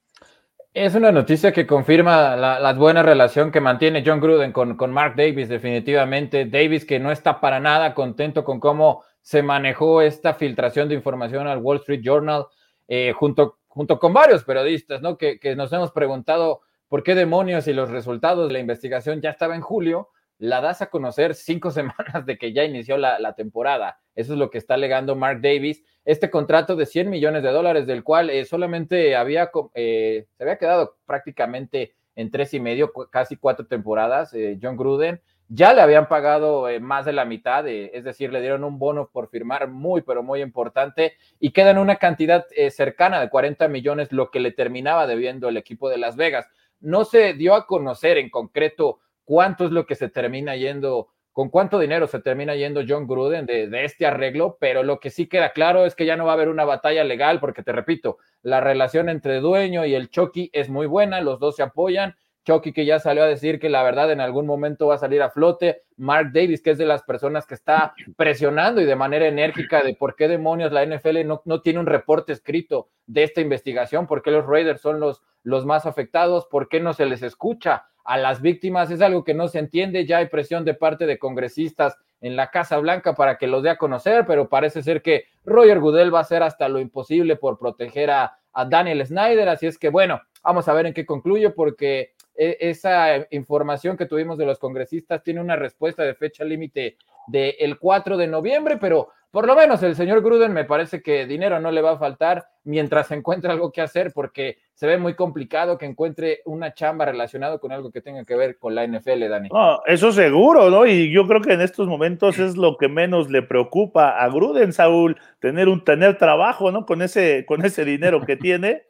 [0.75, 5.15] Es una noticia que confirma la, buena relación que mantiene John Gruden con, con, Mark
[5.17, 6.45] Davis, definitivamente.
[6.45, 11.47] Davis que no está para nada contento con cómo se manejó esta filtración de información
[11.47, 12.47] al Wall Street Journal.
[12.89, 15.19] Eh, junto, junto con varios periodistas, ¿no?
[15.19, 19.55] Que, nos hemos preguntado por qué demonios y los resultados de la investigación ya estaba
[19.55, 24.01] en julio, la das a conocer cinco semanas de que ya inició la, temporada.
[24.19, 25.85] Eso es lo que está alegando Mark Davis.
[26.05, 30.59] Este contrato de 100 millones de dólares, del cual eh, solamente había, eh, se había
[30.59, 36.69] quedado prácticamente en tres y medio, casi cuatro temporadas, John Gruden, ya le habían pagado
[36.69, 40.23] eh, más de la mitad, es decir, le dieron un bono por firmar muy, pero
[40.23, 45.07] muy importante y quedan una cantidad eh, cercana de 40 millones, lo que le terminaba
[45.07, 46.47] debiendo el equipo de Las Vegas.
[46.81, 51.51] No se dio a conocer en concreto cuánto es lo que se termina yendo, con
[51.51, 55.53] cuánto dinero se termina yendo John Gruden de, este arreglo, pero lo que sí queda
[55.53, 58.61] claro es que ya no va a haber una batalla legal, porque te repito, la
[58.61, 62.17] relación entre dueño y el Chucky es muy buena, los dos se apoyan
[62.49, 65.21] Chucky que ya salió a decir que la verdad en algún momento va a salir
[65.21, 69.27] a flote, Mark Davis que es de las personas que está presionando y de manera
[69.27, 73.43] enérgica de por qué demonios la NFL no, no tiene un reporte escrito de esta
[73.43, 77.23] investigación, por qué los Raiders son los, los más afectados, por qué no se les
[77.23, 81.05] escucha a las víctimas, es algo que no se entiende, ya hay presión de parte
[81.05, 85.03] de congresistas en la Casa Blanca para que los dé a conocer, pero parece ser
[85.03, 89.67] que Roger Goodell va a hacer hasta lo imposible por proteger a Daniel Snyder, así
[89.67, 94.47] es que bueno, vamos a ver en qué concluye porque esa información que tuvimos de
[94.47, 96.97] los congresistas tiene una respuesta de fecha límite
[97.27, 101.61] del 4 de noviembre, pero por lo menos el señor Gruden me parece que dinero
[101.61, 105.77] no le va a faltar mientras encuentre algo que hacer, porque se ve muy complicado
[105.77, 109.49] que encuentre una chamba relacionada con algo que tenga que ver con la NFL, Dani.
[109.87, 110.87] eso seguro, ¿no?
[110.87, 114.73] Y yo creo que en estos momentos es lo que menos le preocupa a Gruden,
[114.73, 116.87] Saúl, tener un tener trabajo, ¿no?
[116.87, 118.88] Con ese, con ese dinero que tiene.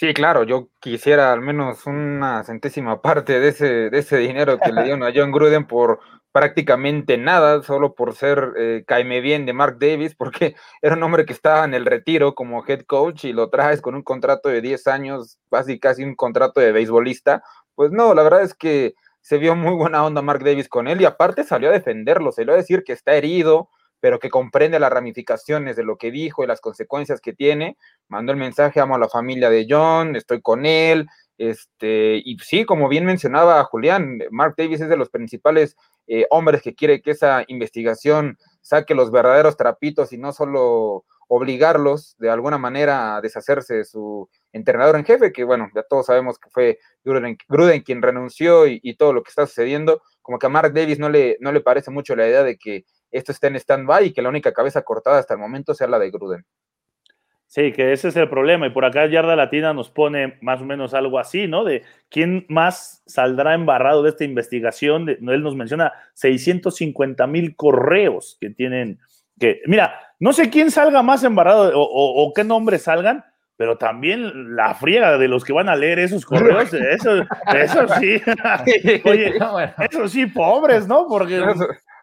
[0.00, 4.70] Sí, claro, yo quisiera al menos una centésima parte de ese, de ese dinero que
[4.70, 5.98] le dieron a John Gruden por
[6.30, 11.26] prácticamente nada, solo por ser eh, caime bien de Mark Davis, porque era un hombre
[11.26, 14.60] que estaba en el retiro como head coach y lo traes con un contrato de
[14.60, 17.42] 10 años, casi casi un contrato de beisbolista.
[17.74, 21.00] Pues no, la verdad es que se vio muy buena onda Mark Davis con él
[21.00, 23.68] y aparte salió a defenderlo, salió a decir que está herido,
[24.00, 27.76] pero que comprende las ramificaciones de lo que dijo y las consecuencias que tiene.
[28.08, 31.06] Mandó el mensaje, amo a la familia de John, estoy con él.
[31.36, 35.76] Este, y sí, como bien mencionaba Julián, Mark Davis es de los principales
[36.08, 42.16] eh, hombres que quiere que esa investigación saque los verdaderos trapitos y no solo obligarlos
[42.18, 46.38] de alguna manera a deshacerse de su entrenador en jefe, que bueno, ya todos sabemos
[46.38, 50.50] que fue Gruden, quien renunció y, y, todo lo que está sucediendo, como que a
[50.50, 53.56] Mark Davis no le, no le parece mucho la idea de que esto esté en
[53.56, 56.44] stand-by y que la única cabeza cortada hasta el momento sea la de Gruden.
[57.48, 58.66] Sí, que ese es el problema.
[58.66, 61.64] Y por acá Yarda Latina nos pone más o menos algo así, ¿no?
[61.64, 65.08] De quién más saldrá embarrado de esta investigación.
[65.08, 69.00] él nos menciona 650 mil correos que tienen
[69.40, 69.62] que...
[69.66, 73.24] Mira, no sé quién salga más embarrado o, qué nombres salgan,
[73.56, 77.22] pero también la friega de los que van a leer esos correos, eso,
[77.56, 78.20] eso sí.
[79.04, 79.38] Oye,
[79.90, 81.06] eso sí, pobres, ¿no?
[81.08, 81.40] Porque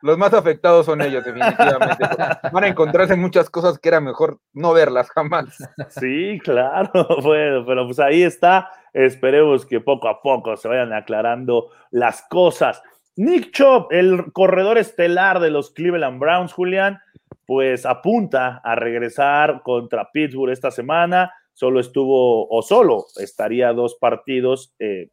[0.06, 1.98] los más afectados son ellos, definitivamente.
[2.54, 5.58] Van a encontrarse muchas cosas que era mejor no verlas jamás.
[5.90, 6.92] Sí, claro,
[7.24, 8.70] bueno, pero pues ahí está.
[8.94, 12.84] Esperemos que poco a poco se vayan aclarando las cosas.
[13.16, 17.00] Nick Chop, el corredor estelar de los Cleveland Browns, Julián,
[17.48, 21.34] pues apunta a regresar contra Pittsburgh esta semana.
[21.54, 25.10] Solo estuvo, o solo estaría dos partidos eh,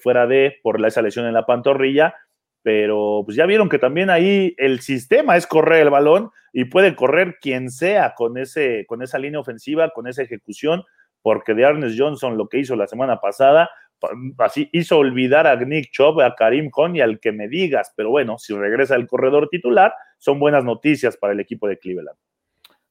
[0.00, 2.14] fuera de por la esa lesión en la pantorrilla
[2.62, 6.94] pero pues ya vieron que también ahí el sistema es correr el balón y puede
[6.96, 10.82] correr quien sea con, ese, con esa línea ofensiva, con esa ejecución,
[11.22, 13.70] porque de Ernest Johnson lo que hizo la semana pasada,
[14.38, 18.10] así hizo olvidar a Nick Chubb, a Karim Khan y al que me digas, pero
[18.10, 22.16] bueno, si regresa el corredor titular, son buenas noticias para el equipo de Cleveland.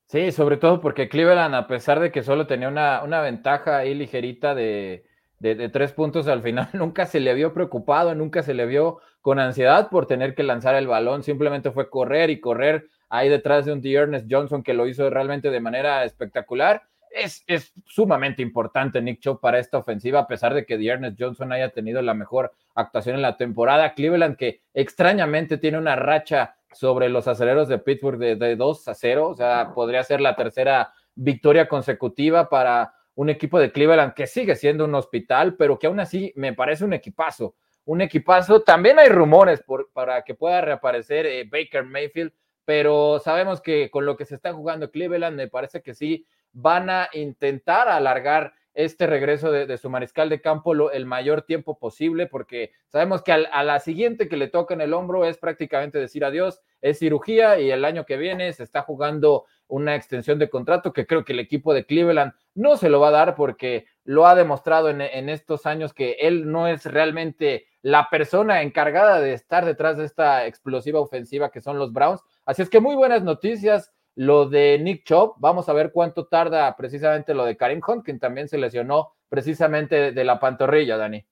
[0.07, 3.93] Sí, sobre todo porque Cleveland, a pesar de que solo tenía una, una ventaja ahí
[3.93, 5.03] ligerita de,
[5.39, 9.39] de, tres puntos al final, nunca se le vio preocupado, nunca se le vio con
[9.39, 13.73] ansiedad por tener que lanzar el balón, simplemente fue correr y correr ahí detrás de
[13.73, 16.83] un Ernest Johnson que lo hizo realmente de manera espectacular.
[17.09, 21.51] Es, es sumamente importante Nick Chubb para esta ofensiva, a pesar de que Ernest Johnson
[21.51, 23.93] haya tenido la mejor actuación en la temporada.
[23.93, 28.93] Cleveland, que extrañamente tiene una racha sobre los aceleros de Pittsburgh de, de 2 a
[28.93, 34.27] 0, o sea, podría ser la tercera victoria consecutiva para un equipo de Cleveland que
[34.27, 37.55] sigue siendo un hospital, pero que aún así me parece un equipazo.
[37.83, 38.61] Un equipazo.
[38.61, 42.31] También hay rumores por, para que pueda reaparecer eh, Baker Mayfield,
[42.63, 46.91] pero sabemos que con lo que se está jugando Cleveland, me parece que sí van
[46.91, 52.73] a intentar alargar este regreso de, su mariscal de campo el mayor tiempo posible, porque
[52.85, 56.61] sabemos que a la siguiente que le toca en el hombro es prácticamente decir adiós,
[56.81, 61.05] es cirugía y el año que viene se está jugando una extensión de contrato que
[61.05, 64.35] creo que el equipo de Cleveland no se lo va a dar porque lo ha
[64.35, 69.97] demostrado en, estos años que él no es realmente la persona encargada de estar detrás
[69.97, 72.21] de esta explosiva ofensiva que son los Browns.
[72.45, 75.35] Así es que muy buenas noticias lo de Nick Chubb.
[75.37, 80.11] Vamos a ver cuánto tarda precisamente lo de Karim Hunt, quien también se lesionó precisamente
[80.11, 81.25] de la pantorrilla, Dani.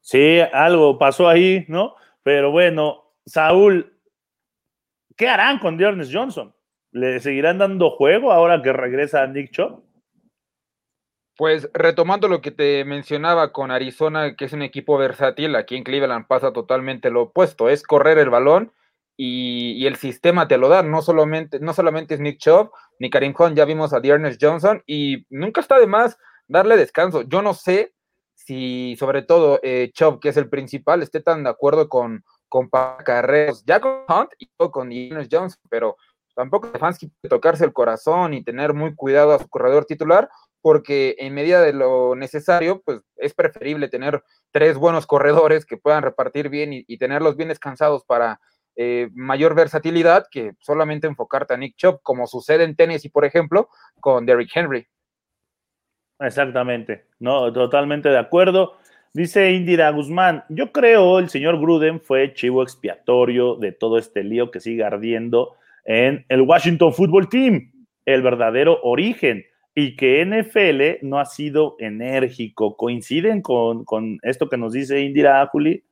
[0.00, 1.96] Sí, algo pasó ahí, ¿no?
[2.22, 3.98] Pero bueno, Saúl,
[5.16, 6.54] ¿qué harán con Dearness Johnson?
[6.94, 9.82] ¿Le seguirán dando juego ahora que regresa Nick Chubb?
[11.36, 15.82] Pues retomando lo que te mencionaba con Arizona, que es un equipo versátil, aquí en
[15.82, 18.72] Cleveland pasa totalmente lo opuesto, es correr el balón
[19.16, 23.34] y, el sistema te lo da, no solamente, no solamente es Nick Chubb, ni Karim
[23.36, 27.22] Hunt, ya vimos a Dearness Johnson y nunca está de más darle descanso.
[27.22, 27.92] Yo no sé
[28.34, 32.70] si sobre todo eh, Chubb, que es el principal, esté tan de acuerdo con, con
[33.04, 35.96] carreras, ya con Hunt y con Dearness Johnson, pero
[36.34, 40.28] tampoco Stefanski puede tocarse el corazón y tener muy cuidado a su corredor titular,
[40.60, 46.02] porque en medida de lo necesario, pues es preferible tener tres buenos corredores que puedan
[46.02, 48.40] repartir bien y, tenerlos bien descansados para
[48.76, 53.68] eh, mayor versatilidad que solamente enfocarte a Nick Chubb, como sucede en Tennessee, por ejemplo,
[54.00, 54.86] con Derrick Henry.
[56.18, 58.76] Exactamente, no, totalmente de acuerdo.
[59.12, 64.50] Dice Indira Guzmán, yo creo el señor Gruden fue chivo expiatorio de todo este lío
[64.50, 67.72] que sigue ardiendo en el Washington Football Team,
[68.04, 69.44] el verdadero origen,
[69.74, 72.76] y que NFL no ha sido enérgico.
[72.76, 75.84] ¿Coinciden con, esto que nos dice Indira Juli?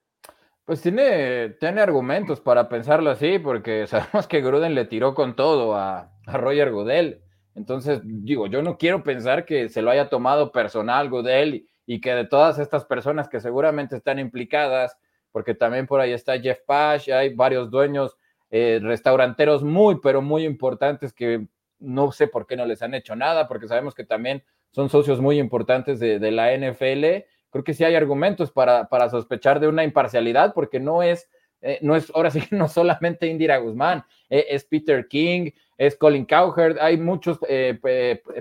[0.64, 5.74] Pues tiene, tiene argumentos para pensarlo así, porque sabemos que Gruden le tiró con todo
[5.74, 7.20] a, a Roger Goodell.
[7.54, 12.00] Entonces, digo, yo no quiero pensar que se lo haya tomado personal Goodell y, y
[12.00, 14.96] que de todas estas personas que seguramente están implicadas,
[15.32, 18.16] porque también por ahí está Jeff Pash, hay varios dueños
[18.52, 21.46] eh, restauranteros muy, pero muy importantes que
[21.80, 25.22] no sé por qué no les han hecho nada, porque sabemos que también son socios
[25.22, 29.84] muy importantes de, la NFL, creo que sí hay argumentos para, para sospechar de una
[29.84, 31.30] imparcialidad, porque no es,
[31.62, 35.96] eh, no es, ahora sí que no solamente Indira Guzmán, eh, es Peter King, es
[35.96, 37.78] Colin Cowherd, hay muchos eh,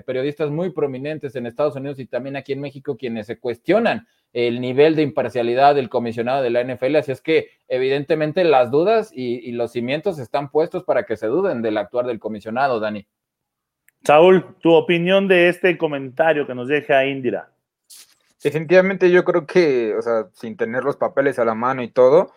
[0.04, 4.60] periodistas muy prominentes en Estados Unidos y también aquí en México quienes se cuestionan el
[4.60, 9.38] nivel de imparcialidad del comisionado de la NFL, así es que evidentemente las dudas y,
[9.48, 13.06] y los cimientos están puestos para que se duden del actuar del comisionado, Dani.
[14.04, 17.52] Saúl, tu opinión de este comentario que nos deja Indira.
[18.42, 22.32] Definitivamente yo creo que, o sea, sin tener los papeles a la mano y todo,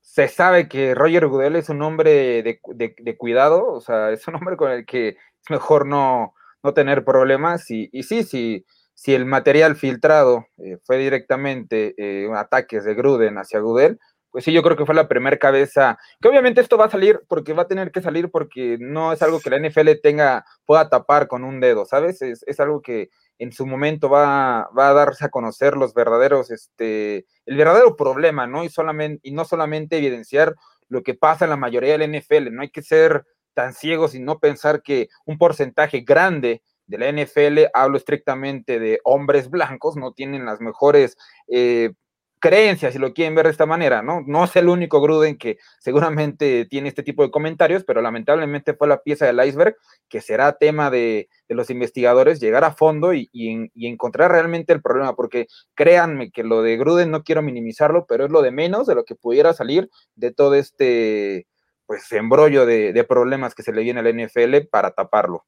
[0.00, 4.56] se sabe que Roger Goodell es un hombre de, cuidado, o sea, es un hombre
[4.56, 7.70] con el que es mejor no, no tener problemas.
[7.70, 8.66] Y, y sí, sí,
[8.98, 14.00] si el material filtrado eh, fue directamente eh, ataques de Gruden hacia Goodell,
[14.32, 17.20] pues sí, yo creo que fue la primera cabeza, que obviamente esto va a salir
[17.28, 20.88] porque va a tener que salir porque no es algo que la NFL tenga, pueda
[20.88, 22.20] tapar con un dedo, ¿sabes?
[22.22, 23.08] Es, es algo que
[23.38, 28.64] en su momento va, a darse a conocer los verdaderos, este, el verdadero problema, ¿no?
[28.64, 30.56] Y, solamente, y no solamente evidenciar
[30.88, 34.18] lo que pasa en la mayoría del NFL, no hay que ser tan ciegos y
[34.18, 40.12] no pensar que un porcentaje grande de la NFL, hablo estrictamente de hombres blancos, no
[40.12, 41.92] tienen las mejores eh,
[42.40, 44.22] creencias, si lo quieren ver de esta manera, ¿no?
[44.26, 48.88] No es el único Gruden que seguramente tiene este tipo de comentarios, pero lamentablemente fue
[48.88, 49.76] la pieza del iceberg
[50.08, 53.28] que será tema de, los investigadores llegar a fondo y,
[53.74, 58.30] encontrar realmente el problema, porque créanme que lo de Gruden no quiero minimizarlo, pero es
[58.30, 61.46] lo de menos de lo que pudiera salir de todo este
[61.86, 65.46] pues embrollo de, de problemas que se le viene al NFL para taparlo.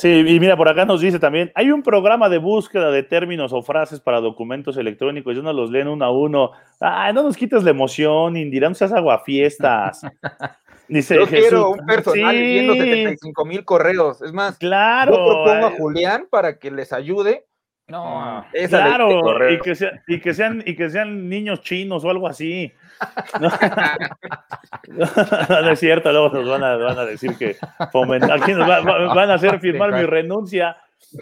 [0.00, 3.52] Sí, y mira, por acá nos dice también, hay un programa de búsqueda de términos
[3.52, 6.52] o frases para documentos electrónicos y uno los leen uno a uno.
[6.80, 10.00] Ay, no nos quites la emoción, Indira, no seas aguafiestas.
[10.88, 14.22] Dice Yo quiero un personal viendo 75 mil correos.
[14.22, 17.46] Es más, claro, yo propongo a Julián para que les ayude
[17.90, 19.72] no, claro, y que,
[20.06, 22.72] y, que sean, y que sean niños chinos o algo así.
[23.40, 23.48] No,
[25.62, 27.56] no, es cierto, luego nos van a, van a decir que
[27.90, 30.76] fomentar, aquí nos van a hacer firmar mi renuncia.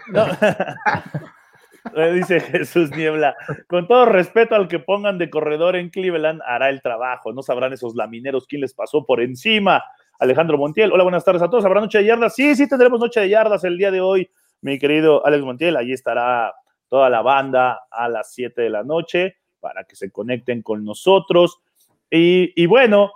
[2.14, 3.36] Dice Jesús Niebla,
[3.68, 7.32] con todo respeto al que pongan de corredor en Cleveland, hará el trabajo.
[7.32, 9.84] No sabrán esos lamineros quién les pasó por encima.
[10.18, 11.64] Alejandro Montiel, hola, buenas tardes a todos.
[11.64, 12.34] ¿Habrá noche de yardas?
[12.34, 14.28] Sí, sí, tendremos noche de yardas el día de hoy
[14.60, 15.76] mi querido Alex Montiel.
[15.76, 16.54] Allí estará
[16.88, 21.60] toda la banda a las 7 de la noche para que se conecten con nosotros.
[22.10, 23.12] Y, bueno,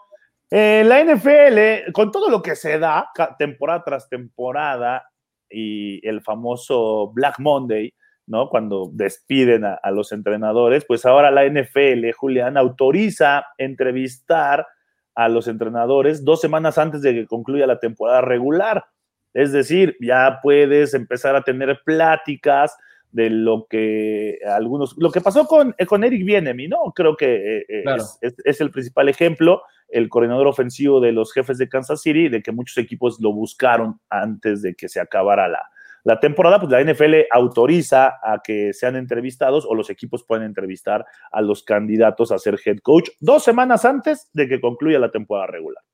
[0.51, 5.05] eh, la NFL, con todo lo que se da temporada tras temporada
[5.49, 7.95] y el famoso Black Monday,
[8.27, 8.49] ¿no?
[8.51, 14.67] Cuando despiden a, a los entrenadores, pues ahora la NFL, Julián, autoriza entrevistar
[15.15, 18.85] a los entrenadores dos semanas antes de que concluya la temporada regular.
[19.35, 22.77] Es decir, ya puedes empezar a tener pláticas
[23.13, 26.93] de lo que algunos, lo que pasó con, eh, con Eric Bienemi, ¿no?
[26.95, 27.85] Creo que eh, eh,
[28.45, 32.53] es, el principal ejemplo, el coordinador ofensivo de los jefes de Kansas City, de que
[32.53, 35.63] muchos equipos lo buscaron antes de que se acabara la,
[36.05, 41.05] la temporada, pues la NFL autoriza a que sean entrevistados o los equipos pueden entrevistar
[41.31, 45.49] a los candidatos a ser head coach dos semanas antes de que concluya la temporada
[45.49, 45.85] regular.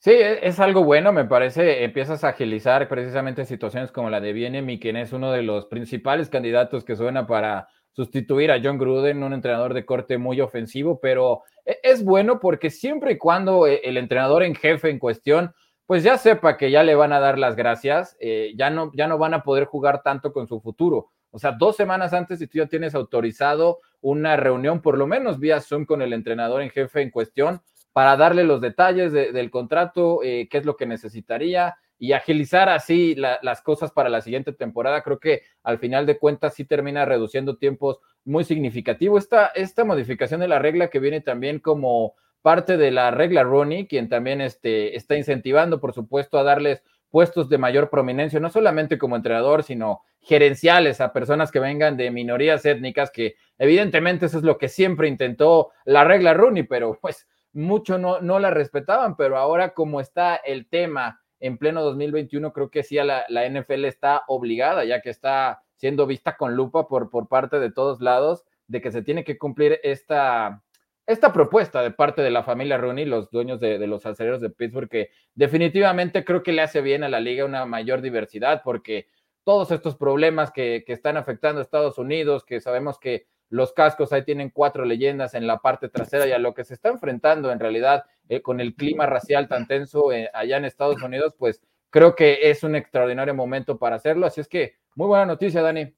[0.00, 1.82] Sí, e, es algo bueno, me parece.
[1.84, 6.28] Empiezas a agilizar precisamente situaciones como la de Bienemi, quien es uno de los principales
[6.28, 11.42] candidatos que suena para sustituir a John Gruden, un entrenador de corte muy ofensivo, pero
[11.64, 15.52] e, es bueno porque siempre y cuando eh, el entrenador en jefe en cuestión,
[15.86, 19.08] pues ya sepa que ya le van a dar las gracias, eh, ya, no, ya
[19.08, 21.10] no van a poder jugar tanto con su futuro.
[21.30, 25.40] O sea, dos semanas antes, si tú ya tienes autorizado una reunión, por lo menos
[25.40, 27.62] vía Zoom con el entrenador en jefe en cuestión,
[27.98, 33.16] para darle los detalles del contrato, eh, qué es lo que necesitaría y agilizar así
[33.16, 35.02] las cosas para la siguiente temporada.
[35.02, 39.18] Creo que al final de cuentas sí termina reduciendo tiempos muy significativo.
[39.18, 43.88] Esta, esta modificación de la regla que viene también como parte de la regla Ronnie,
[43.88, 48.96] quien también este, está incentivando, por supuesto, a darles puestos de mayor prominencia, no solamente
[48.96, 54.44] como entrenador, sino gerenciales a personas que vengan de minorías étnicas, que evidentemente eso es
[54.44, 59.36] lo que siempre intentó la regla Rooney, pero pues mucho no, no la respetaban, pero
[59.36, 64.22] ahora como está el tema en pleno 2021, creo que sí la, la NFL está
[64.26, 68.80] obligada, ya que está siendo vista con lupa por, por parte de todos lados, de
[68.80, 70.62] que se tiene que cumplir esta,
[71.06, 74.88] esta propuesta de parte de la familia Rooney, los dueños de, los aceleros de Pittsburgh,
[74.88, 79.06] que definitivamente creo que le hace bien a la liga una mayor diversidad, porque
[79.44, 84.12] todos estos problemas que, que están afectando a Estados Unidos, que sabemos que los cascos
[84.12, 87.50] ahí tienen cuatro leyendas en la parte trasera y a lo que se está enfrentando
[87.50, 91.62] en realidad eh, con el clima racial tan tenso eh, allá en Estados Unidos, pues
[91.90, 94.26] creo que es un extraordinario momento para hacerlo.
[94.26, 95.94] Así es que muy buena noticia, Dani.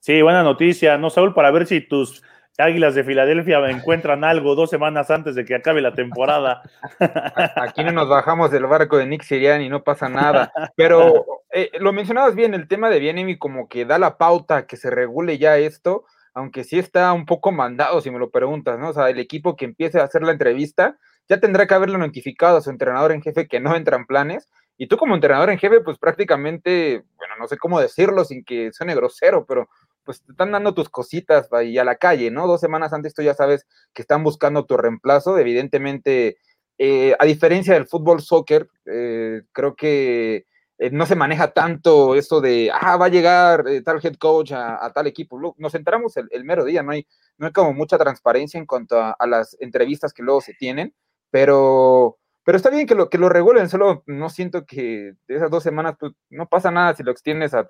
[0.00, 1.34] Sí, buena noticia, ¿no, Saúl?
[1.34, 2.22] Para ver si tus
[2.58, 6.62] Águilas de Filadelfia encuentran algo dos semanas antes de que acabe la temporada.
[7.56, 10.52] Aquí no nos bajamos del barco de Nick Sirian y no pasa nada.
[10.76, 14.76] Pero eh, lo mencionabas bien, el tema de Bienemi como que da la pauta que
[14.76, 16.04] se regule ya esto,
[16.34, 18.90] aunque sí está un poco mandado, si me lo preguntas, ¿no?
[18.90, 22.56] O sea, el equipo que empiece a hacer la entrevista ya tendrá que haberle notificado
[22.56, 24.48] a su entrenador en jefe que no entran planes.
[24.78, 28.72] Y tú como entrenador en jefe, pues prácticamente, bueno, no sé cómo decirlo sin que
[28.72, 29.68] suene grosero, pero
[30.04, 32.46] pues te están dando tus cositas y a la calle, ¿no?
[32.46, 35.38] Dos semanas antes tú ya sabes que están buscando tu reemplazo.
[35.38, 36.38] Evidentemente,
[36.78, 40.46] eh, a diferencia del fútbol soccer, eh, creo que
[40.86, 44.90] eh, no se maneja tanto eso de, ah, va a llegar tal head coach a,
[44.94, 45.38] tal equipo.
[45.56, 47.06] Nos entramos el, mero día, no hay,
[47.38, 50.94] no como mucha transparencia en cuanto a, las entrevistas que luego se tienen,
[51.30, 55.62] pero, pero está bien que lo, que lo regulen, solo no siento que esas dos
[55.62, 57.66] semanas pues, no pasa nada si lo extiendes a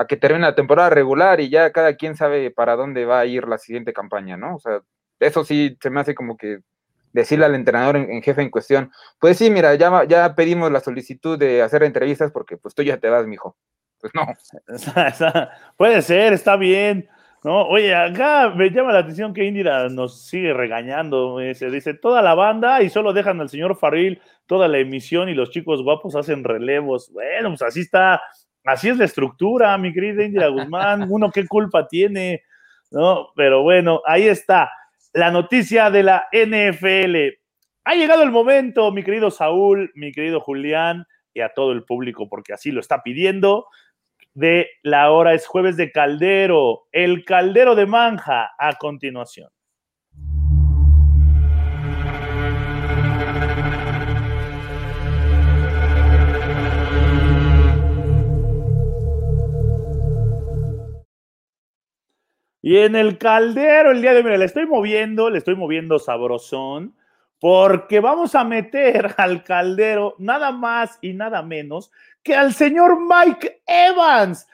[0.00, 3.26] a que termine la temporada regular y ya cada quien sabe para dónde va a
[3.26, 4.56] ir la siguiente campaña, ¿no?
[4.56, 4.80] O sea,
[5.18, 6.60] eso sí se me hace como que
[7.12, 11.38] decirle al entrenador en, jefe en cuestión, pues sí, mira, ya, ya pedimos la solicitud
[11.38, 13.56] de hacer entrevistas porque pues tú ya te vas, mijo.
[14.00, 14.26] Pues no.
[15.76, 17.08] Puede ser, está bien.
[17.42, 21.38] No, oye, acá me llama la atención que Indira nos sigue regañando.
[21.54, 25.34] Se dice toda la banda y solo dejan al señor Farril toda la emisión y
[25.34, 27.10] los chicos guapos hacen relevos.
[27.12, 28.20] Bueno, pues así está
[28.64, 32.42] así es la estructura, mi querida Indira Guzmán, uno qué culpa tiene,
[32.90, 33.28] ¿no?
[33.34, 34.70] Pero bueno, ahí está
[35.12, 37.16] la noticia de la NFL.
[37.84, 42.28] Ha llegado el momento, mi querido Saúl, mi querido Julián y a todo el público,
[42.28, 43.66] porque así lo está pidiendo,
[44.34, 49.50] de la hora es jueves de Caldero, el Caldero de Manja a continuación.
[62.62, 66.94] Y en el caldero el día de hoy, le estoy moviendo, le estoy moviendo sabrosón,
[67.40, 71.90] porque vamos a meter al caldero nada más y nada menos
[72.22, 74.46] que al señor Mike Evans.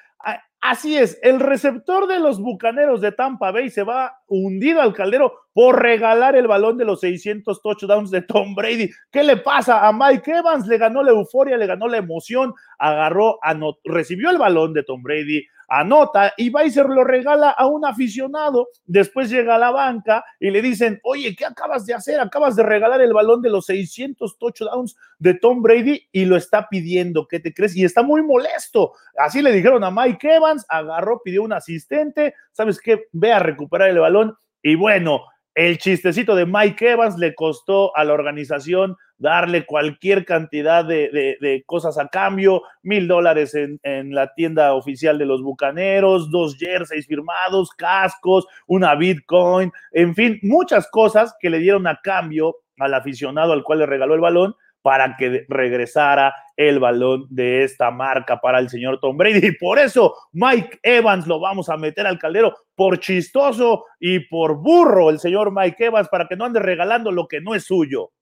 [0.69, 5.33] Así es, el receptor de los Bucaneros de Tampa Bay se va hundido al caldero
[5.53, 8.91] por regalar el balón de los 600 touchdowns de Tom Brady.
[9.13, 10.67] ¿Qué le pasa a Mike Evans?
[10.67, 13.39] Le ganó la euforia, le ganó la emoción, agarró,
[13.85, 18.69] recibió el balón de Tom Brady, anota y se lo regala a un aficionado.
[18.85, 22.21] Después llega a la banca y le dicen, oye, ¿qué acabas de hacer?
[22.21, 26.69] Acabas de regalar el balón de los 600 touchdowns de Tom Brady y lo está
[26.69, 27.27] pidiendo.
[27.27, 27.77] ¿Qué te crees?
[27.77, 28.93] Y está muy molesto.
[29.19, 32.35] Así le dijeron a Mike Evans, agarró, pidió un asistente.
[32.53, 33.07] ¿Sabes qué?
[33.13, 34.37] Ve a recuperar el balón.
[34.63, 35.23] Y bueno,
[35.57, 41.97] el chistecito de Mike Evans le costó a la organización darle cualquier cantidad de, cosas
[41.97, 47.71] a cambio, mil dólares en, en, la tienda oficial de los Bucaneros, dos jerseys firmados,
[47.71, 53.63] cascos, una Bitcoin, en fin, muchas cosas que le dieron a cambio al aficionado al
[53.63, 54.55] cual le regaló el balón
[54.87, 59.49] para que regresara el balón de esta marca para el señor Tom Brady.
[59.49, 64.63] Y por eso Mike Evans lo vamos a meter al caldero por chistoso y por
[64.63, 68.13] burro el señor Mike Evans para que no ande regalando lo que no es suyo.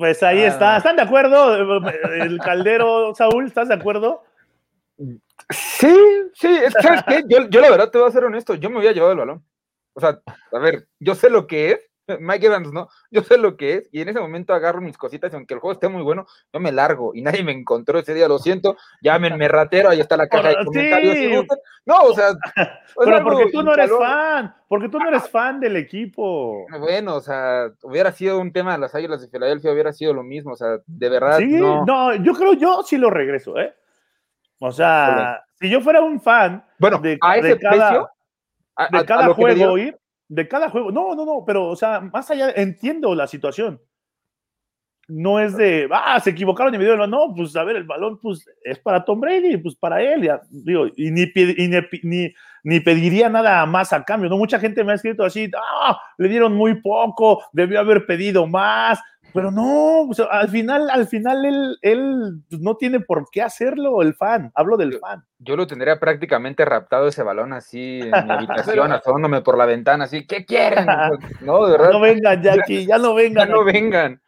[0.00, 0.76] Pues ahí está.
[0.76, 0.78] Ah.
[0.78, 1.54] ¿Están de acuerdo?
[2.14, 4.24] El caldero, Saúl, ¿estás de acuerdo?
[5.50, 5.94] Sí,
[6.32, 7.22] sí, ¿sabes qué?
[7.28, 9.44] Yo, yo, la verdad te voy a ser honesto, yo me había llevado el balón.
[9.92, 10.18] O sea,
[10.52, 11.89] a ver, yo sé lo que es,
[12.20, 12.88] Mike Evans, ¿no?
[13.10, 15.60] Yo sé lo que es y en ese momento agarro mis cositas y aunque el
[15.60, 18.76] juego esté muy bueno, yo me largo y nadie me encontró ese día, lo siento,
[19.00, 21.46] llámenme ratero, ahí está la caja de comentarios.
[21.86, 22.30] No, o sea...
[23.04, 26.66] Pero porque tú no eres fan, porque tú no eres fan del equipo.
[26.78, 30.22] Bueno, o sea, hubiera sido un tema de las Águilas de Filadelfia, hubiera sido lo
[30.22, 31.38] mismo, o sea, de verdad.
[31.38, 33.74] Sí, no, yo creo, yo sí lo regreso, ¿eh?
[34.58, 38.10] O sea, si yo fuera un fan bueno, de, a ese precio,
[38.90, 39.98] de cada juego ir,
[40.30, 40.90] de cada juego.
[40.92, 43.80] No, no, no, pero, o sea, más allá, entiendo la situación.
[45.08, 48.20] No es de, ah, se equivocaron y me dieron, no, pues a ver, el balón,
[48.20, 51.26] pues es para Tom Brady, pues para él, ya, digo, y ni,
[52.04, 54.38] ni, ni, pediría nada más a cambio, ¿no?
[54.38, 59.00] Mucha gente me ha escrito así, ah, le dieron muy poco, debió haber pedido más,
[59.32, 64.50] pero no, al final, al final él, él no tiene por qué hacerlo, el fan.
[64.54, 65.24] Hablo del fan.
[65.38, 70.04] Yo lo tendría prácticamente raptado ese balón así en mi habitación, asomándome por la ventana,
[70.04, 70.86] así, ¿qué quieren?
[71.40, 71.90] no, de verdad.
[71.90, 73.48] No vengan, Jackie, ya no vengan.
[73.48, 74.20] Ya no vengan.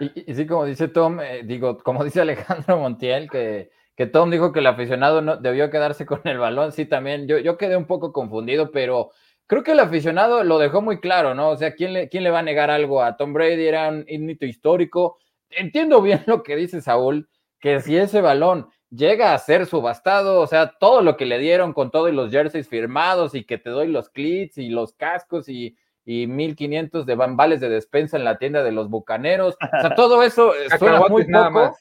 [0.00, 4.52] Y, sí, como dice Tom, eh, digo, como dice Alejandro Montiel, que, que Tom dijo
[4.52, 6.72] que el aficionado no debió quedarse con el balón.
[6.72, 9.10] Sí, también, yo, yo quedé un poco confundido, pero
[9.46, 11.50] creo que el aficionado lo dejó muy claro, ¿no?
[11.50, 13.66] O sea, ¿quién le, quién le va a negar algo a Tom Brady?
[13.66, 15.18] Era un hito histórico.
[15.50, 17.28] Entiendo bien lo que dice Saúl,
[17.60, 21.72] que si ese balón llega a ser subastado, o sea, todo lo que le dieron
[21.72, 25.76] con todos los jerseys firmados y que te doy los clits y los cascos y,
[26.04, 30.22] y 1500 de bambales de despensa en la tienda de los bucaneros, o sea, todo
[30.22, 31.76] eso suena muy poco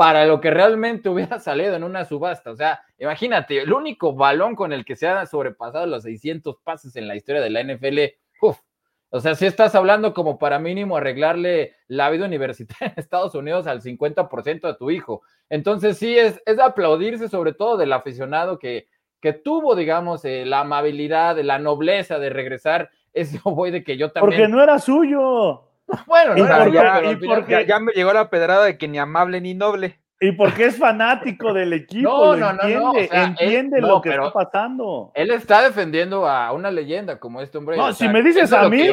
[0.00, 2.52] para lo que realmente hubiera salido en una subasta.
[2.52, 6.96] O sea, imagínate, el único balón con el que se han sobrepasado los 600 pases
[6.96, 7.98] en la historia de la NFL,
[8.40, 8.58] uf,
[9.10, 13.66] o sea, si estás hablando como para mínimo arreglarle la vida universitaria en Estados Unidos
[13.66, 15.20] al 50% de tu hijo.
[15.50, 18.88] Entonces sí, es, es aplaudirse sobre todo del aficionado que,
[19.20, 24.12] que tuvo, digamos, eh, la amabilidad, la nobleza de regresar ese voy de que yo
[24.12, 24.30] también...
[24.30, 25.69] Porque no era suyo.
[26.06, 29.40] Bueno, no era ya, y porque ya me llegó la pedrada de que ni amable
[29.40, 30.00] ni noble.
[30.20, 35.10] Y porque es fanático del equipo, no, no, entiende, no, entiende lo que está pasando.
[35.14, 37.76] Él está defendiendo a una leyenda como este hombre.
[37.76, 38.90] No, si me dices a mí,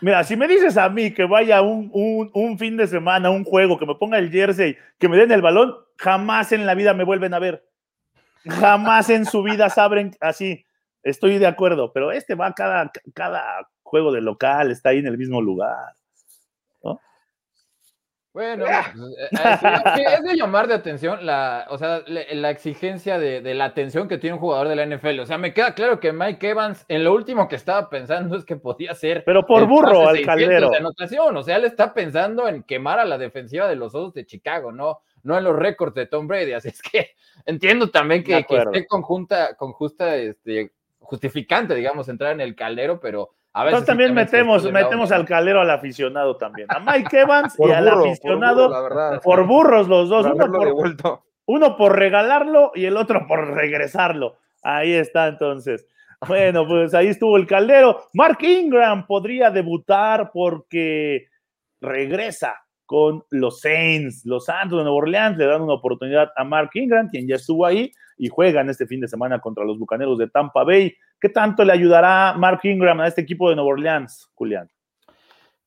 [0.00, 3.44] mira, si me dices a mí que vaya un, un, un, fin de semana, un
[3.44, 6.94] juego, que me ponga el jersey, que me den el balón, jamás en la vida
[6.94, 7.66] me vuelven a ver.
[8.44, 10.64] Jamás en su vida saben así.
[11.02, 15.18] Estoy de acuerdo, pero este va cada, cada juego de local, está ahí en el
[15.18, 15.94] mismo lugar.
[18.32, 23.64] Bueno, pues, eh, es de llamar de atención la, o sea, la exigencia de, la
[23.64, 25.18] atención que tiene un jugador de la NFL.
[25.18, 28.44] O sea, me queda claro que Mike Evans en lo último que estaba pensando es
[28.44, 29.24] que podía ser.
[29.24, 30.70] Pero por burro al caldero.
[30.70, 31.36] De anotación.
[31.36, 34.70] O sea, él está pensando en quemar a la defensiva de los Osos de Chicago,
[34.70, 36.52] no, no en los récords de Tom Brady.
[36.52, 37.16] Así es que
[37.46, 40.70] entiendo también que, que esté conjunta, con justa, este,
[41.00, 43.84] justificante, digamos, entrar en el caldero, pero a veces.
[43.84, 46.68] también metemos, metemos al caldero al aficionado también.
[46.70, 49.20] A Mike Evans y al aficionado.
[49.22, 50.26] Por, burros los dos.
[51.46, 54.36] Uno por, regalarlo y el otro por regresarlo.
[54.62, 55.86] Ahí está entonces.
[56.28, 58.04] Bueno, pues ahí estuvo el caldero.
[58.12, 61.26] Mark Ingram podría debutar porque
[61.80, 64.26] regresa con los Saints.
[64.26, 67.64] Los Santos de Nueva Orleans le dan una oportunidad a Mark Ingram, quien ya estuvo
[67.64, 67.90] ahí
[68.20, 70.94] y juegan este fin de semana contra los Bucaneros de Tampa Bay.
[71.18, 74.68] ¿Qué tanto le ayudará Mark Ingram a este equipo de Nueva Orleans, Julián?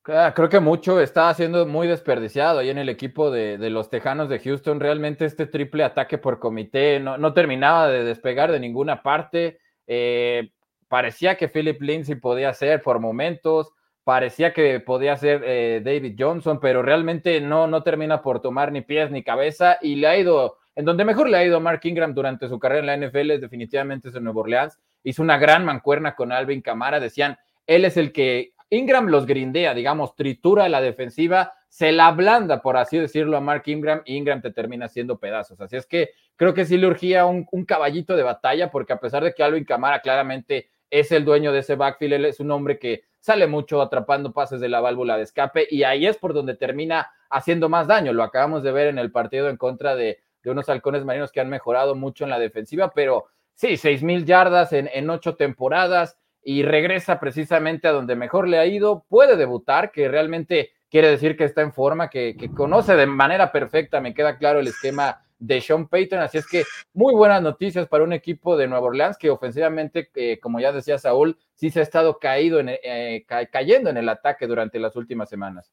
[0.06, 4.30] Ah, creo que mucho está siendo muy desperdiciado ahí en el equipo de, los Tejanos
[4.30, 4.80] de Houston.
[4.80, 9.60] Realmente este triple ataque por comité no, terminaba de despegar de ninguna parte.
[9.88, 10.52] Eh,
[10.88, 13.74] parecía que Philip Lindsay podía ser por momentos
[14.04, 18.82] parecía que podía ser eh, David Johnson, pero realmente no, no termina por tomar ni
[18.82, 22.14] pies ni cabeza y le ha ido, en donde mejor le ha ido Mark Ingram
[22.14, 24.80] durante su carrera en la NFL es definitivamente en Nuevo Orleans.
[25.04, 29.74] Hizo una gran mancuerna con Alvin Camara, decían, él es el que Ingram los grindea,
[29.74, 34.42] digamos, tritura la defensiva, se la blanda, por así decirlo, a Mark Ingram, y Ingram
[34.42, 35.62] te termina haciendo pedazos.
[35.62, 39.00] Así es que creo que sí le urgía un, un caballito de batalla, porque a
[39.00, 42.52] pesar de que Alvin Camara claramente es el dueño de ese backfield, él es un
[42.52, 46.34] hombre que sale mucho atrapando pases de la válvula de escape y ahí es por
[46.34, 48.12] donde termina haciendo más daño.
[48.14, 50.20] Lo acabamos de ver en el partido en contra de,
[50.50, 53.26] unos halcones marinos que han mejorado mucho en la defensiva, pero
[53.56, 58.66] sí, seis mil yardas en, ocho temporadas y regresa precisamente a donde mejor le ha
[58.66, 63.06] ido, puede debutar, que realmente quiere decir que está en forma, que, que conoce de
[63.06, 66.20] manera perfecta, me queda claro el esquema de Sean Payton.
[66.20, 66.64] Así es que
[66.94, 70.98] muy buenas noticias para un equipo de Nueva Orleans que ofensivamente, eh, como ya decía
[70.98, 75.30] Saúl, sí se ha estado caído en, eh, cayendo en el ataque durante las últimas
[75.30, 75.72] semanas.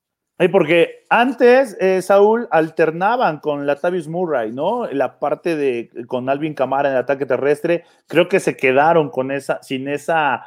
[0.49, 4.87] Porque antes, eh, Saúl, alternaban con Latavius Murray, ¿no?
[4.87, 9.31] La parte de con Alvin Camara en el ataque terrestre, creo que se quedaron con
[9.31, 10.47] esa, sin esa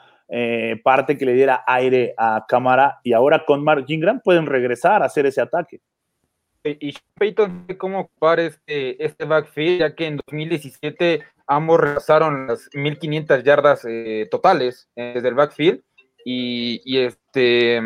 [0.83, 5.05] parte que le diera aire a Camara y ahora con Mark Ingram pueden regresar a
[5.05, 5.79] hacer ese ataque.
[6.65, 9.79] Y Peyton, ¿cómo ocupar este, este backfield?
[9.81, 15.81] Ya que en 2017 ambos rebasaron las 1500 yardas eh, totales eh, desde el backfield.
[16.23, 17.81] Y, este.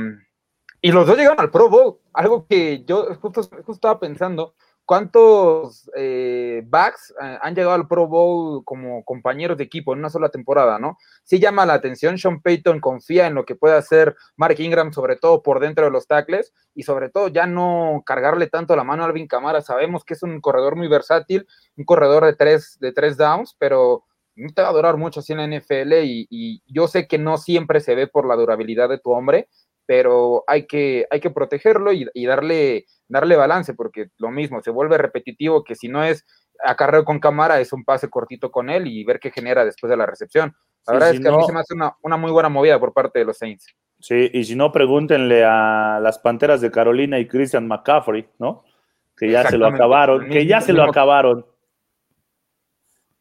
[0.88, 1.98] Y los dos llegaron al Pro Bowl.
[2.14, 4.56] Algo que yo justo, justo estaba pensando.
[4.86, 10.10] ¿Cuántos eh, backs eh, han llegado al Pro Bowl como compañeros de equipo en una
[10.10, 10.98] sola temporada, no?
[11.26, 15.18] Sí llama la atención, Sean Payton confía en lo que puede hacer Mark Ingram, sobre
[15.18, 19.04] todo por dentro de los tackles, y sobre todo ya no cargarle tanto la mano
[19.04, 19.60] a Alvin Camara.
[19.60, 24.06] Sabemos que es un corredor muy versátil, un corredor de tres, de tres downs, pero
[24.38, 27.38] no te va a durar mucho así en la NFL, y, yo sé que no
[27.38, 29.50] siempre se ve por la durabilidad de tu hombre,
[29.88, 34.72] pero hay que, hay que protegerlo y, y darle darle balance, porque lo mismo, se
[34.72, 36.26] vuelve repetitivo que si no es
[36.64, 39.98] acarreo con cámara, es un pase cortito con él y ver qué genera después de
[39.98, 40.56] la recepción.
[40.88, 43.20] La verdad es que a mí se me hace una, muy buena movida por parte
[43.20, 43.76] de los Saints.
[44.00, 48.64] Sí, y si no, pregúntenle a las Panteras de Carolina y Christian McCaffrey, ¿no?
[49.18, 51.46] Que ya se lo acabaron, que ya se lo acabaron.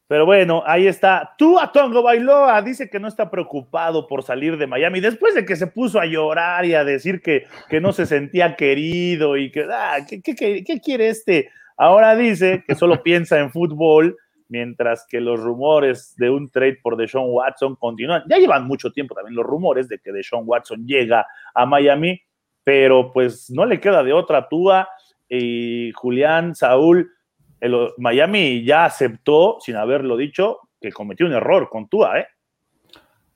[0.09, 1.35] Pero bueno, ahí está.
[1.37, 5.45] Tú a Tongo Bailoa dice que no está preocupado por salir de Miami después de
[5.45, 9.51] que se puso a llorar y a decir que, que no se sentía querido y
[9.51, 11.51] que, ah, ¿qué, qué quiere este?
[11.77, 14.17] Ahora dice que solo piensa en fútbol,
[14.49, 18.23] mientras que los rumores de un trade por Deshaun Watson continúan.
[18.29, 22.21] Ya llevan mucho tiempo también los rumores de que Deshaun Watson llega a Miami,
[22.65, 24.89] pero pues no le queda de otra Túa
[25.29, 27.11] y Julián, Saúl
[27.99, 32.27] Miami ya aceptó, sin haberlo dicho, que cometió un error con Tua, ¿eh?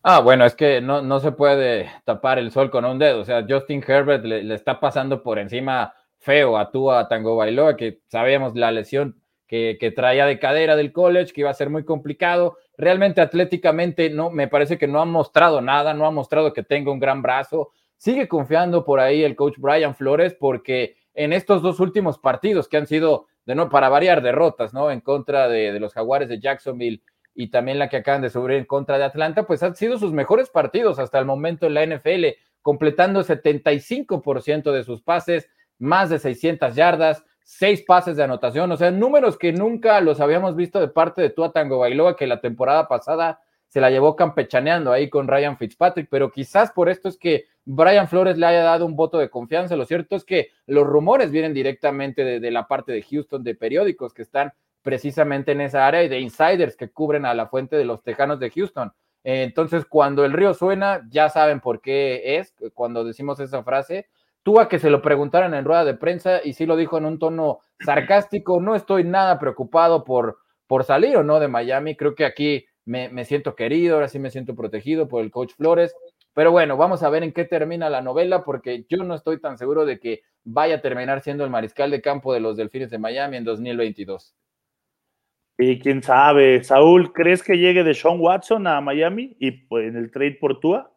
[0.02, 3.20] Ah, bueno, es que no, no se puede tapar el sol con un dedo.
[3.20, 8.00] O sea, Justin Herbert le, está pasando por encima feo a Tua Tango Bailoa, que
[8.08, 11.84] sabíamos la lesión que, que, traía de cadera del college, que iba a ser muy
[11.84, 12.56] complicado.
[12.78, 16.92] Realmente atléticamente no, me parece que no ha mostrado nada, no ha mostrado que tenga
[16.92, 17.70] un gran brazo.
[17.98, 22.78] Sigue confiando por ahí el coach Brian Flores porque en estos dos últimos partidos que
[22.78, 24.90] han sido de no, para variar derrotas, ¿no?
[24.90, 27.02] En contra de, los Jaguares de Jacksonville
[27.34, 30.12] y también la que acaban de subir en contra de Atlanta, pues han sido sus
[30.12, 32.26] mejores partidos hasta el momento en la NFL,
[32.60, 38.90] completando 75% de sus pases, más de 600 yardas, seis pases de anotación, o sea,
[38.90, 42.86] números que nunca los habíamos visto de parte de Tua Tango Bailoa, que la temporada
[42.86, 43.40] pasada
[43.70, 48.08] se la llevó campechaneando ahí con Ryan Fitzpatrick, pero quizás por esto es que Brian
[48.08, 49.76] Flores le haya dado un voto de confianza.
[49.76, 54.12] Lo cierto es que los rumores vienen directamente de, la parte de Houston, de periódicos
[54.12, 54.52] que están
[54.82, 58.40] precisamente en esa área y de insiders que cubren a la fuente de los Tejanos
[58.40, 58.92] de Houston.
[59.22, 64.08] entonces, cuando el río suena, ya saben por qué es, cuando decimos esa frase.
[64.42, 67.04] Tú a que se lo preguntaran en rueda de prensa y sí lo dijo en
[67.04, 71.94] un tono sarcástico, no estoy nada preocupado por, por salir o no de Miami.
[71.94, 75.52] Creo que aquí me, me siento querido, ahora sí me siento protegido por el coach
[75.56, 75.94] Flores.
[76.34, 79.58] Pero bueno, vamos a ver en qué termina la novela, porque yo no estoy tan
[79.58, 82.98] seguro de que vaya a terminar siendo el mariscal de campo de los Delfines de
[82.98, 84.34] Miami en 2022.
[85.58, 89.96] Y quién sabe, Saúl, ¿crees que llegue de Sean Watson a Miami y pues, en
[89.96, 90.90] el trade por Tua?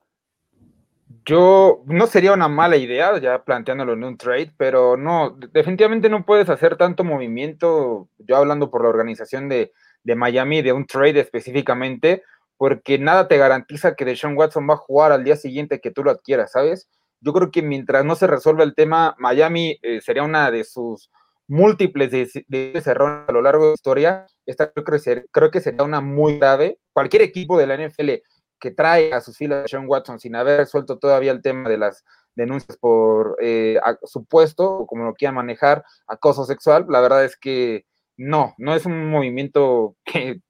[1.25, 6.25] Yo no sería una mala idea ya planteándolo en un trade, pero no, definitivamente no
[6.25, 9.73] puedes hacer tanto movimiento, yo hablando por la organización de,
[10.03, 12.23] de Miami, de un trade específicamente,
[12.57, 16.03] porque nada te garantiza que Deshaun Watson va a jugar al día siguiente que tú
[16.03, 16.89] lo adquieras, ¿sabes?
[17.21, 21.09] Yo creo que mientras no se resuelva el tema, Miami eh, sería una de sus
[21.47, 24.27] múltiples de, errores a lo largo de la historia.
[24.45, 26.79] Esta creo que, creo que sería una muy grave.
[26.91, 28.11] Cualquier equipo de la NFL
[28.59, 31.77] que trae a sus filas a Deshaun Watson sin haber resuelto todavía el tema de
[31.77, 37.35] las denuncias por eh, supuesto, o como lo quieran manejar, acoso sexual, la verdad es
[37.35, 37.85] que
[38.17, 40.41] no, no es un movimiento que,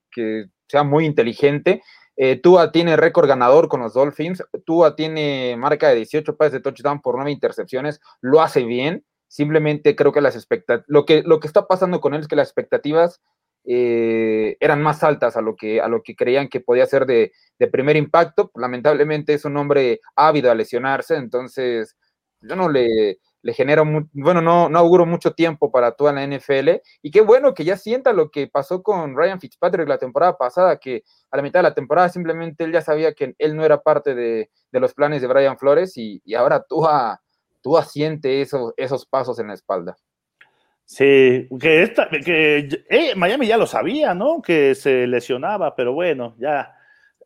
[0.67, 1.81] sea muy inteligente.
[2.15, 4.43] Eh, Tua tiene récord ganador con los Dolphins.
[4.65, 7.99] Tua tiene marca de 18 pases de touchdown por 9 intercepciones.
[8.21, 9.05] Lo hace bien.
[9.27, 12.35] Simplemente creo que las expectativas, lo que, lo que está pasando con él es que
[12.35, 13.21] las expectativas
[13.65, 17.31] eh, eran más altas a lo, que, a lo que creían que podía ser de,
[17.59, 18.51] de primer impacto.
[18.55, 21.95] Lamentablemente es un hombre ávido a lesionarse, entonces
[22.41, 23.83] yo no le, le genera,
[24.13, 26.81] bueno, no, no auguro mucho tiempo para toda la NFL.
[27.01, 30.77] Y qué bueno que ya sienta lo que pasó con Ryan Fitzpatrick la temporada pasada,
[30.77, 33.81] que a la mitad de la temporada simplemente él ya sabía que él no era
[33.81, 36.87] parte de, los planes de Brian Flores y, ahora tú,
[37.61, 39.97] tú asiente esos, esos pasos en la espalda.
[40.85, 44.41] Sí, que, esta, que eh, Miami ya lo sabía, ¿no?
[44.41, 46.73] Que se lesionaba, pero bueno, ya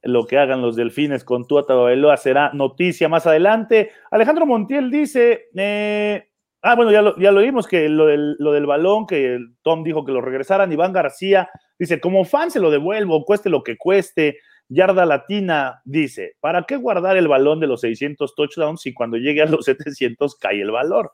[0.04, 3.92] lo que hagan los delfines con Tua Tagovailoa será noticia más adelante.
[4.12, 6.28] Alejandro Montiel dice, eh,
[6.62, 9.84] ah, bueno, ya lo, ya lo vimos, que lo del, lo del balón, que Tom
[9.84, 10.72] dijo que lo regresaran.
[10.72, 14.38] Iván García dice, como fan se lo devuelvo, cueste lo que cueste.
[14.70, 19.42] Yarda Latina dice, ¿para qué guardar el balón de los 600 touchdowns si cuando llegue
[19.42, 21.14] a los 700 cae el valor?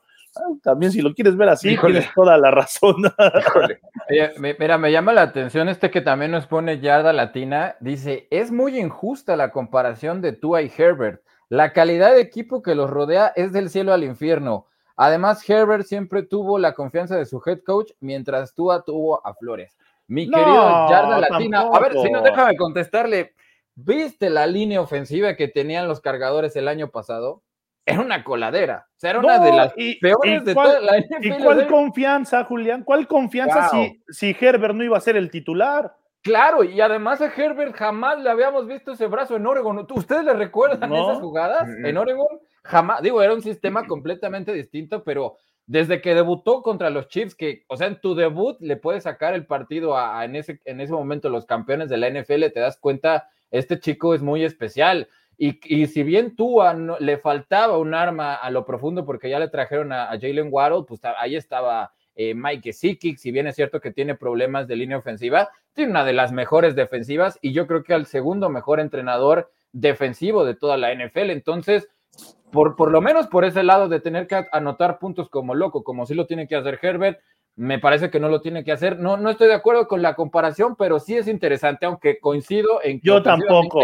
[0.62, 2.96] También si lo quieres ver así, tienes toda la razón.
[4.38, 7.76] mira, me llama la atención este que también nos pone Yarda Latina.
[7.80, 11.22] Dice, es muy injusta la comparación de Tua y Herbert.
[11.48, 14.66] La calidad de equipo que los rodea es del cielo al infierno.
[14.96, 19.76] Además, Herbert siempre tuvo la confianza de su head coach, mientras Tua tuvo a Flores.
[20.06, 23.34] Mi querido Yarda Latina, a ver, si no, déjame contestarle.
[23.74, 27.42] ¿Viste la línea ofensiva que tenían los cargadores el año pasado?
[27.86, 28.86] Era una coladera.
[28.90, 31.26] O sea, era una de las peores de toda la NFL.
[31.26, 32.82] ¿Y cuál confianza, Julián?
[32.84, 35.94] ¿Cuál confianza si, si Herbert no iba a ser el titular?
[36.22, 39.86] Claro, y además a Herbert jamás le habíamos visto ese brazo en Oregon.
[39.90, 42.40] ¿Ustedes le recuerdan esas jugadas en Oregon?
[42.62, 47.64] Jamás, digo, era un sistema completamente distinto, pero desde que debutó contra los Chiefs, que,
[47.68, 50.94] o sea, en tu debut le puedes sacar el partido a, en, ese, en ese
[50.94, 55.08] momento los campeones de la NFL, te das cuenta, este chico es muy especial.
[55.36, 56.60] Y, si bien tú
[57.00, 61.00] le faltaba un arma a lo profundo porque ya le trajeron a, Jalen Waddle, pues
[61.18, 65.50] ahí estaba eh, Mike Sikik, si bien es cierto que tiene problemas de línea ofensiva,
[65.72, 70.44] tiene una de las mejores defensivas y yo creo que al segundo mejor entrenador defensivo
[70.44, 71.30] de toda la NFL.
[71.30, 71.88] Entonces,
[72.52, 76.06] por, por lo menos por ese lado de tener que anotar puntos como loco, como
[76.06, 77.18] si lo tiene que hacer Herbert,
[77.56, 78.98] me parece que no lo tiene que hacer.
[78.98, 83.00] No, no estoy de acuerdo con la comparación, pero sí es interesante, aunque coincido en
[83.00, 83.08] que.
[83.08, 83.80] Yo tampoco.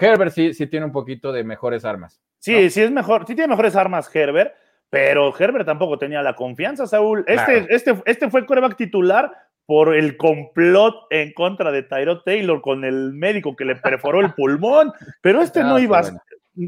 [0.00, 2.20] Herbert sí, sí tiene un poquito de mejores armas.
[2.38, 4.54] Sí, sí es mejor, sí tiene mejores armas Herbert,
[4.88, 7.24] pero Herbert tampoco tenía la confianza, Saúl.
[7.26, 9.32] Este, este, este fue coreback titular
[9.66, 14.32] por el complot en contra de Tyro Taylor con el médico que le perforó el
[14.34, 16.02] pulmón, pero este no iba a,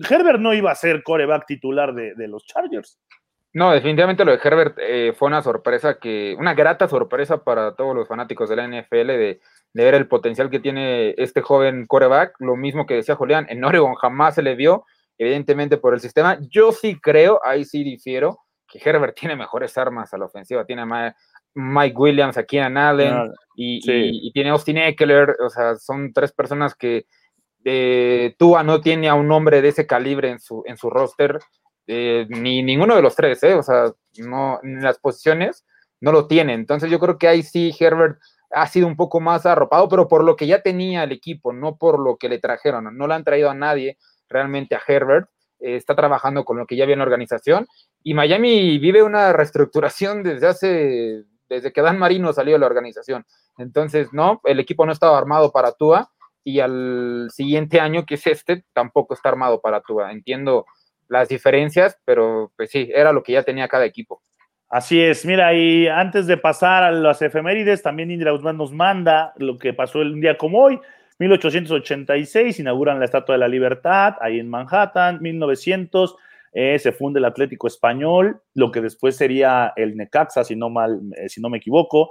[0.08, 3.00] Herbert no iba a ser coreback titular de, de los Chargers.
[3.54, 7.94] No, definitivamente lo de Herbert eh, fue una sorpresa que, una grata sorpresa para todos
[7.94, 9.40] los fanáticos de la NFL de,
[9.74, 12.34] ver el potencial que tiene este joven coreback.
[12.38, 14.84] Lo mismo que decía Julián, en Oregon jamás se le vio,
[15.18, 16.38] evidentemente por el sistema.
[16.48, 20.64] Yo sí creo, ahí sí difiero, que Herbert tiene mejores armas a la ofensiva.
[20.64, 21.14] Tiene a
[21.54, 25.36] Mike Williams, a Keenan Allen ah, y, tiene Austin Eckler.
[25.44, 27.04] O sea, son tres personas que
[27.66, 31.38] eh, Tua no tiene a un hombre de ese calibre en su, en su roster.
[31.86, 33.54] Eh, ni ninguno de los tres, ¿eh?
[33.54, 35.64] O sea, no, en las posiciones
[36.00, 36.54] no lo tiene.
[36.54, 38.18] Entonces yo creo que ahí sí Herbert
[38.50, 41.76] ha sido un poco más arropado, pero por lo que ya tenía el equipo, no
[41.76, 42.96] por lo que le trajeron.
[42.96, 45.28] No le han traído a nadie realmente a Herbert.
[45.58, 47.66] Eh, está trabajando con lo que ya había en la organización.
[48.02, 53.24] Y Miami vive una reestructuración desde hace, desde que Dan Marino salió de la organización.
[53.58, 56.10] Entonces, no, el equipo no estaba armado para Tua
[56.44, 60.10] y al siguiente año, que es este, tampoco está armado para Tua.
[60.10, 60.66] Entiendo
[61.12, 64.22] las diferencias, pero pues sí, era lo que ya tenía cada equipo.
[64.68, 69.34] Así es, mira, y antes de pasar a las efemérides, también Indra Guzmán nos manda
[69.36, 70.80] lo que pasó el día como hoy.
[71.18, 75.20] 1886 inauguran la Estatua de la Libertad ahí en Manhattan.
[75.20, 76.16] 1900
[76.54, 81.00] eh, se funda el Atlético Español, lo que después sería el Necaxa, si no, mal,
[81.18, 82.10] eh, si no me equivoco.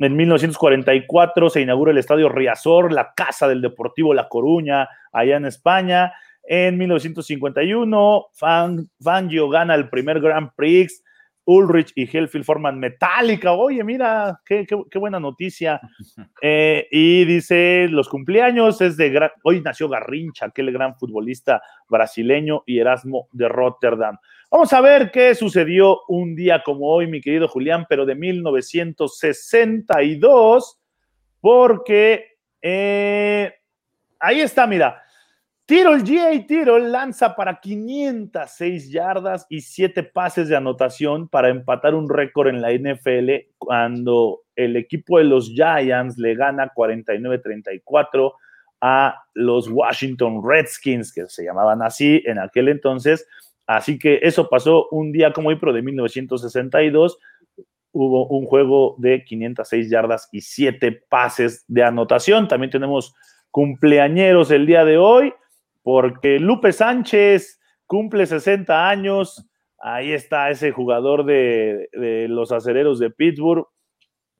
[0.00, 5.44] En 1944 se inaugura el Estadio Riazor, la casa del Deportivo La Coruña, allá en
[5.44, 6.12] España.
[6.52, 8.26] En 1951,
[9.00, 11.04] Fangio gana el primer Grand Prix.
[11.44, 13.52] Ulrich y Helfield forman Metallica.
[13.52, 14.66] Oye, mira, qué,
[14.98, 15.80] buena noticia.
[16.42, 19.30] Eh, y dice, los cumpleaños es de...
[19.44, 24.16] Hoy nació Garrincha, aquel gran futbolista brasileño y Erasmo de Rotterdam.
[24.50, 30.80] Vamos a ver qué sucedió un día como hoy, mi querido Julián, pero de 1962,
[31.40, 33.52] porque eh,
[34.18, 35.02] ahí está, mira.
[35.70, 36.48] Tiro G.A.
[36.48, 42.60] Tiro lanza para 506 yardas y 7 pases de anotación para empatar un récord en
[42.60, 48.32] la NFL cuando el equipo de los Giants le gana 49-34
[48.80, 53.28] a los Washington Redskins, que se llamaban así en aquel entonces.
[53.64, 57.16] Así que eso pasó un día como hoy, pero de 1962
[57.92, 62.48] hubo un juego de 506 yardas y 7 pases de anotación.
[62.48, 63.14] También tenemos
[63.52, 65.32] cumpleañeros el día de hoy
[65.82, 69.46] porque Lupe Sánchez cumple 60 años.
[69.78, 71.88] Ahí está ese jugador de,
[72.28, 73.66] los acereros de Pittsburgh.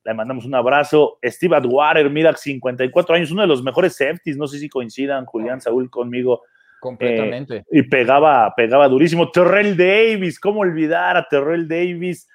[0.05, 1.19] Le mandamos un abrazo.
[1.25, 4.37] Steve Atwater, mira, 54 años, uno de los mejores safeties.
[4.37, 6.43] No sé si coincidan, Julián Saúl, conmigo.
[6.81, 7.57] Completamente.
[7.57, 9.31] Eh, y pegaba, pegaba durísimo.
[9.31, 12.29] Terrell Davis, ¿cómo olvidar a Terrell Davis?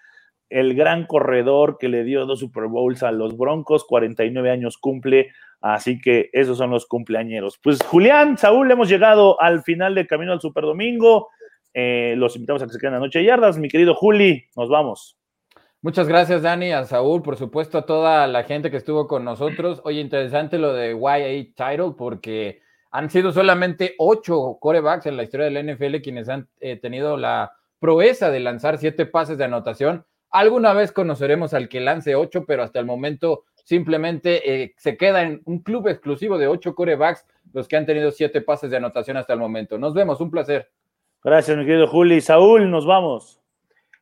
[0.49, 5.31] El gran corredor que le dio dos Super Bowls a los Broncos, 49 años cumple.
[5.61, 7.59] Así que esos son los cumpleañeros.
[7.61, 11.29] Pues Julián, Saúl, hemos llegado al final del camino al Super Domingo.
[11.73, 13.57] Eh, los invitamos a que se queden a Noche Yardas.
[13.57, 15.17] Mi querido Juli, nos vamos.
[15.81, 19.81] Muchas gracias, Dani, a Saúl, por supuesto, a toda la gente que estuvo con nosotros.
[19.83, 25.47] Oye, interesante lo de YA Title, porque han sido solamente ocho corebacks en la historia
[25.47, 30.05] del NFL quienes han eh, tenido la proeza de lanzar siete pases de anotación.
[30.35, 35.21] Alguna vez conoceremos al que lance ocho, pero hasta el momento simplemente eh, se queda
[35.21, 39.15] en un club exclusivo de ocho corebacks, los que han tenido siete pases de anotación
[39.15, 39.77] hasta el momento.
[39.77, 40.69] Nos vemos, un placer.
[41.23, 42.19] Gracias, mi querido Juli.
[42.19, 43.39] Saúl, nos vamos.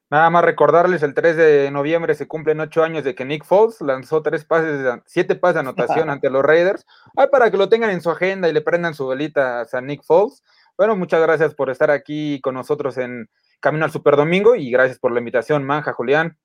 [0.09, 3.79] Nada más recordarles, el 3 de noviembre se cumplen ocho años de que Nick Foles
[3.79, 6.83] lanzó tres pases, siete pases de anotación ante los Raiders.
[7.15, 10.01] Ay, para que lo tengan en su agenda y le prendan su velita a Nick
[10.03, 10.43] Foles.
[10.79, 13.29] Bueno, muchas gracias por estar aquí con nosotros en
[13.63, 16.37] Camino al Super Domingo y gracias por la invitación, Manja, Julián.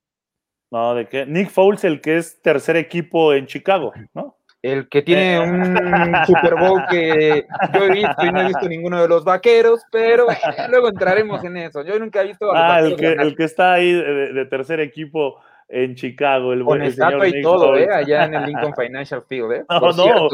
[0.71, 4.37] No, de que Nick Foles, el que es tercer equipo en Chicago, ¿no?
[4.63, 5.41] El que tiene eh.
[5.41, 7.45] un Super Bowl que
[7.75, 10.27] yo he visto y no he visto ninguno de los vaqueros, pero
[10.69, 11.83] luego entraremos en eso.
[11.83, 15.41] Yo nunca he visto a Ah, el que, el que, está ahí de, tercer equipo
[15.69, 17.89] en Chicago, el buen estatua y todo, ¿eh?
[17.93, 19.65] Allá en el Lincoln Financial Field, ¿eh?
[19.69, 20.29] No, no.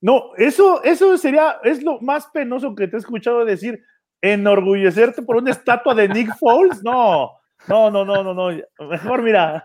[0.00, 3.82] No, eso, eso sería, es lo más penoso que te he escuchado decir,
[4.20, 7.32] enorgullecerte por una estatua de Nick Foles, no.
[7.68, 8.56] No, no, no, no, no.
[8.88, 9.62] Mejor mira,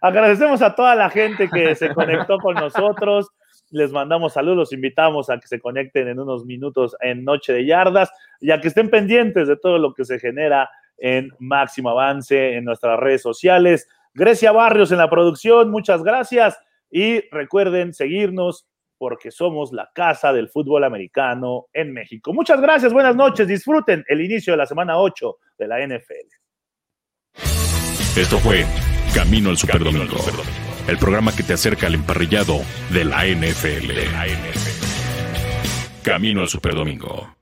[0.00, 3.28] agradecemos a toda la gente que se conectó con nosotros.
[3.70, 7.66] Les mandamos saludos, los invitamos a que se conecten en unos minutos en Noche de
[7.66, 12.56] Yardas y a que estén pendientes de todo lo que se genera en Máximo Avance
[12.56, 13.88] en nuestras redes sociales.
[14.14, 16.58] Grecia Barrios en la producción, muchas gracias.
[16.90, 18.66] Y recuerden seguirnos
[18.98, 22.32] porque somos la casa del fútbol americano en México.
[22.32, 26.28] Muchas gracias, buenas noches, disfruten el inicio de la semana 8 de la NFL.
[28.16, 28.64] Esto fue
[29.14, 30.16] Camino al Superdomingo,
[30.88, 33.90] el programa que te acerca al emparrillado de la NFL.
[36.02, 37.35] Camino al Superdomingo.